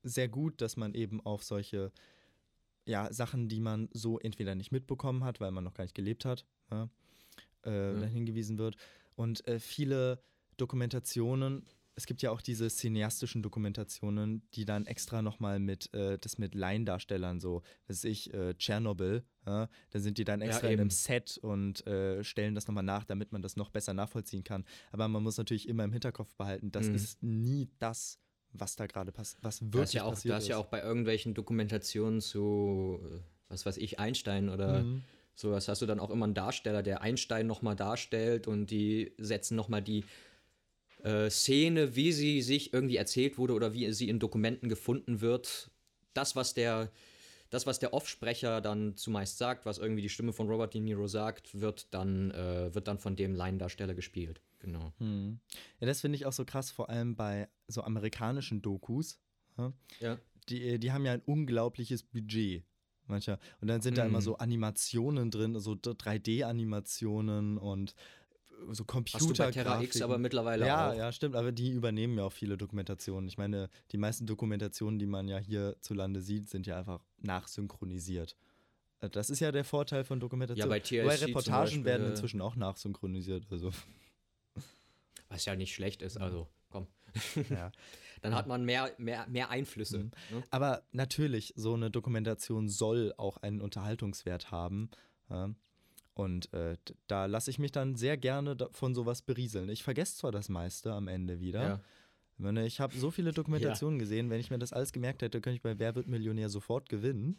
[0.02, 1.92] sehr gut, dass man eben auf solche
[2.84, 6.24] ja, Sachen, die man so entweder nicht mitbekommen hat, weil man noch gar nicht gelebt
[6.24, 6.88] hat, ja,
[7.64, 8.06] äh, Ja.
[8.06, 8.76] hingewiesen wird.
[9.14, 10.22] Und äh, viele
[10.56, 16.38] Dokumentationen, es gibt ja auch diese cineastischen Dokumentationen, die dann extra nochmal mit, äh, das
[16.38, 20.68] mit Laiendarstellern, so, was weiß ich, äh, Tschernobyl, ja, da sind die dann Ja, extra
[20.68, 20.90] in einem.
[20.90, 24.64] Set und äh, stellen das nochmal nach, damit man das noch besser nachvollziehen kann.
[24.90, 26.94] Aber man muss natürlich immer im Hinterkopf behalten, das Mhm.
[26.94, 28.18] ist nie das,
[28.52, 30.60] was da gerade passiert, was wirklich Du hast ja auch, passiert du hast ja ist.
[30.62, 33.18] auch bei irgendwelchen Dokumentationen zu, äh,
[33.48, 35.02] was weiß ich, Einstein oder Mhm.
[35.34, 39.56] sowas, hast du dann auch immer einen Darsteller, der Einstein nochmal darstellt und die setzen
[39.56, 40.04] nochmal die
[41.04, 45.70] äh, Szene, wie sie sich irgendwie erzählt wurde oder wie sie in Dokumenten gefunden wird.
[46.14, 46.90] Das, was der,
[47.50, 51.06] das, was der Offsprecher dann zumeist sagt, was irgendwie die Stimme von Robert De Niro
[51.06, 54.40] sagt, wird dann, äh, wird dann von dem Laiendarsteller gespielt.
[54.58, 54.92] Genau.
[54.98, 55.40] Hm.
[55.80, 59.18] Ja, das finde ich auch so krass, vor allem bei so amerikanischen Dokus.
[59.58, 59.72] Ja?
[60.00, 60.18] Ja.
[60.48, 62.64] Die, die haben ja ein unglaubliches Budget.
[63.08, 63.38] Mancher.
[63.60, 64.24] Und dann sind da immer Mhm.
[64.24, 67.94] so Animationen drin, so 3D-Animationen und
[68.70, 70.96] so Hast du bei Terra X aber mittlerweile ja, auch.
[70.96, 73.28] ja, stimmt, aber die übernehmen ja auch viele Dokumentationen.
[73.28, 78.36] Ich meine, die meisten Dokumentationen, die man ja hierzulande sieht, sind ja einfach nachsynchronisiert.
[79.00, 80.58] Äh, Das ist ja der Vorteil von Dokumentation.
[80.58, 83.46] Ja, bei Wobei TLC zum Reportagen Beispiel, werden äh, inzwischen auch nachsynchronisiert.
[83.50, 83.70] Also,
[85.28, 86.86] Was ja nicht schlecht ist, also komm.
[87.50, 87.72] ja.
[88.22, 89.98] Dann hat man mehr, mehr, mehr Einflüsse.
[89.98, 90.10] Mhm.
[90.30, 90.42] Ne?
[90.50, 94.90] Aber natürlich, so eine Dokumentation soll auch einen Unterhaltungswert haben.
[95.28, 95.50] Ja.
[96.14, 99.68] Und äh, da lasse ich mich dann sehr gerne von sowas berieseln.
[99.70, 101.62] Ich vergesse zwar das meiste am Ende wieder.
[101.62, 101.80] Ja.
[102.64, 105.62] Ich, habe so viele Dokumentationen gesehen, wenn ich mir das alles gemerkt hätte, könnte ich
[105.62, 107.38] bei Wer wird Millionär sofort gewinnen.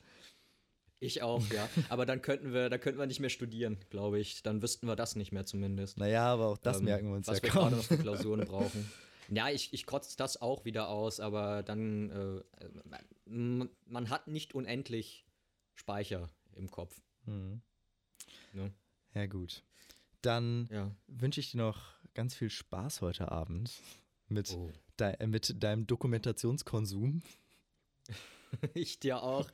[0.99, 1.67] Ich auch, ja.
[1.89, 4.41] Aber dann könnten wir, da könnten wir nicht mehr studieren, glaube ich.
[4.43, 5.97] Dann wüssten wir das nicht mehr zumindest.
[5.97, 7.61] Naja, aber auch das Ähm, merken wir uns was ja wir kaum.
[7.63, 8.89] gerade noch für Klausuren brauchen.
[9.29, 12.67] Ja, ich, ich kotze das auch wieder aus, aber dann, äh,
[13.25, 15.25] man, man hat nicht unendlich
[15.73, 17.01] Speicher im Kopf.
[17.25, 17.61] Hm.
[18.53, 18.71] Ne?
[19.13, 19.63] Ja, gut.
[20.21, 20.91] Dann Ja.
[21.07, 21.81] wünsche ich dir noch
[22.13, 23.71] ganz viel Spaß heute Abend
[24.29, 24.71] mit, Oh.
[24.97, 27.21] dei- äh, mit deinem Dokumentationskonsum.
[28.75, 29.49] Ich dir auch.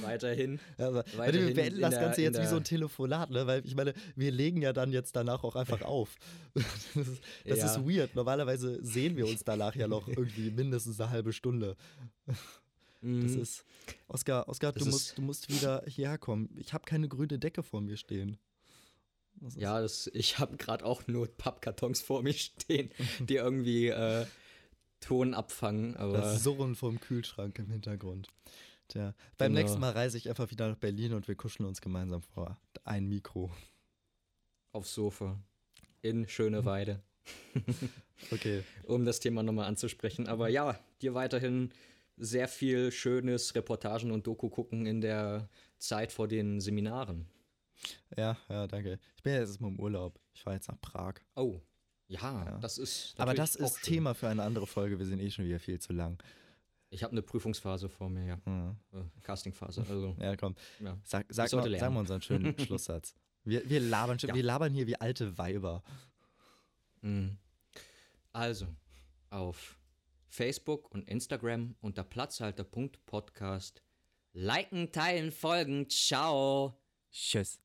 [0.00, 0.58] Weiterhin.
[0.78, 3.46] Warte, Weiterhin wir beenden das der- Ganze in jetzt wie der- so ein Telefonat, ne?
[3.46, 6.16] Weil ich meine, wir legen ja dann jetzt danach auch einfach auf.
[6.54, 6.64] Das,
[6.96, 7.66] ist, das Ja.
[7.66, 8.14] ist weird.
[8.14, 11.76] Normalerweise sehen wir uns danach ja noch irgendwie mindestens eine halbe Stunde.
[13.00, 13.40] Das Mhm.
[13.42, 13.64] ist.
[14.08, 16.50] Oskar, Oskar, Das du musst, du musst wieder hierher kommen.
[16.58, 18.38] Ich habe keine grüne Decke vor mir stehen.
[19.40, 22.90] Das Ja, das, ich habe gerade auch nur Pappkartons vor mir stehen,
[23.20, 24.26] die irgendwie äh,
[25.00, 25.96] Ton abfangen.
[25.96, 28.28] Aber Das Surren vom Kühlschrank im Hintergrund.
[28.88, 29.60] Tja, beim Genau.
[29.62, 32.58] nächsten Mal reise ich einfach wieder nach Berlin und wir kuscheln uns gemeinsam vor.
[32.84, 33.50] Ein Mikro.
[34.72, 35.38] aufs Sofa
[36.02, 37.02] in Schöneweide,
[38.30, 38.62] Okay.
[38.84, 40.26] um das Thema nochmal anzusprechen.
[40.28, 41.70] Aber ja, dir weiterhin
[42.18, 45.48] sehr viel schönes Reportagen und Doku gucken in der
[45.78, 47.26] Zeit vor den Seminaren.
[48.16, 48.98] Ja, ja, danke.
[49.16, 50.18] Ich bin ja jetzt mal im Urlaub.
[50.34, 51.14] Ich fahre jetzt nach Prag.
[51.36, 51.60] Oh,
[52.08, 52.58] ja, Ja.
[52.58, 53.14] das ist.
[53.18, 53.82] Aber das ist.
[53.82, 54.98] Thema für eine andere Folge.
[54.98, 56.20] Wir sind eh schon wieder viel zu lang.
[56.90, 58.40] Ich habe eine Prüfungsphase vor mir, ja.
[58.44, 58.74] Hm.
[58.94, 59.82] Äh, Castingphase.
[59.88, 60.56] Also, Ja, komm.
[60.80, 60.96] ja.
[61.04, 61.80] Sag, sag, mal, lernen.
[61.80, 63.14] sag mal unseren schönen Schlusssatz.
[63.44, 64.34] Wir, wir, labern, schon- Ja.
[64.34, 65.82] wir labern hier wie alte Weiber.
[67.02, 67.36] Mhm.
[68.32, 68.66] Also,
[69.30, 69.77] auf
[70.28, 73.82] Facebook und Instagram unter Platzhalter.podcast
[74.32, 75.88] liken, teilen, folgen.
[75.88, 76.80] Ciao.
[77.10, 77.60] Tschüss.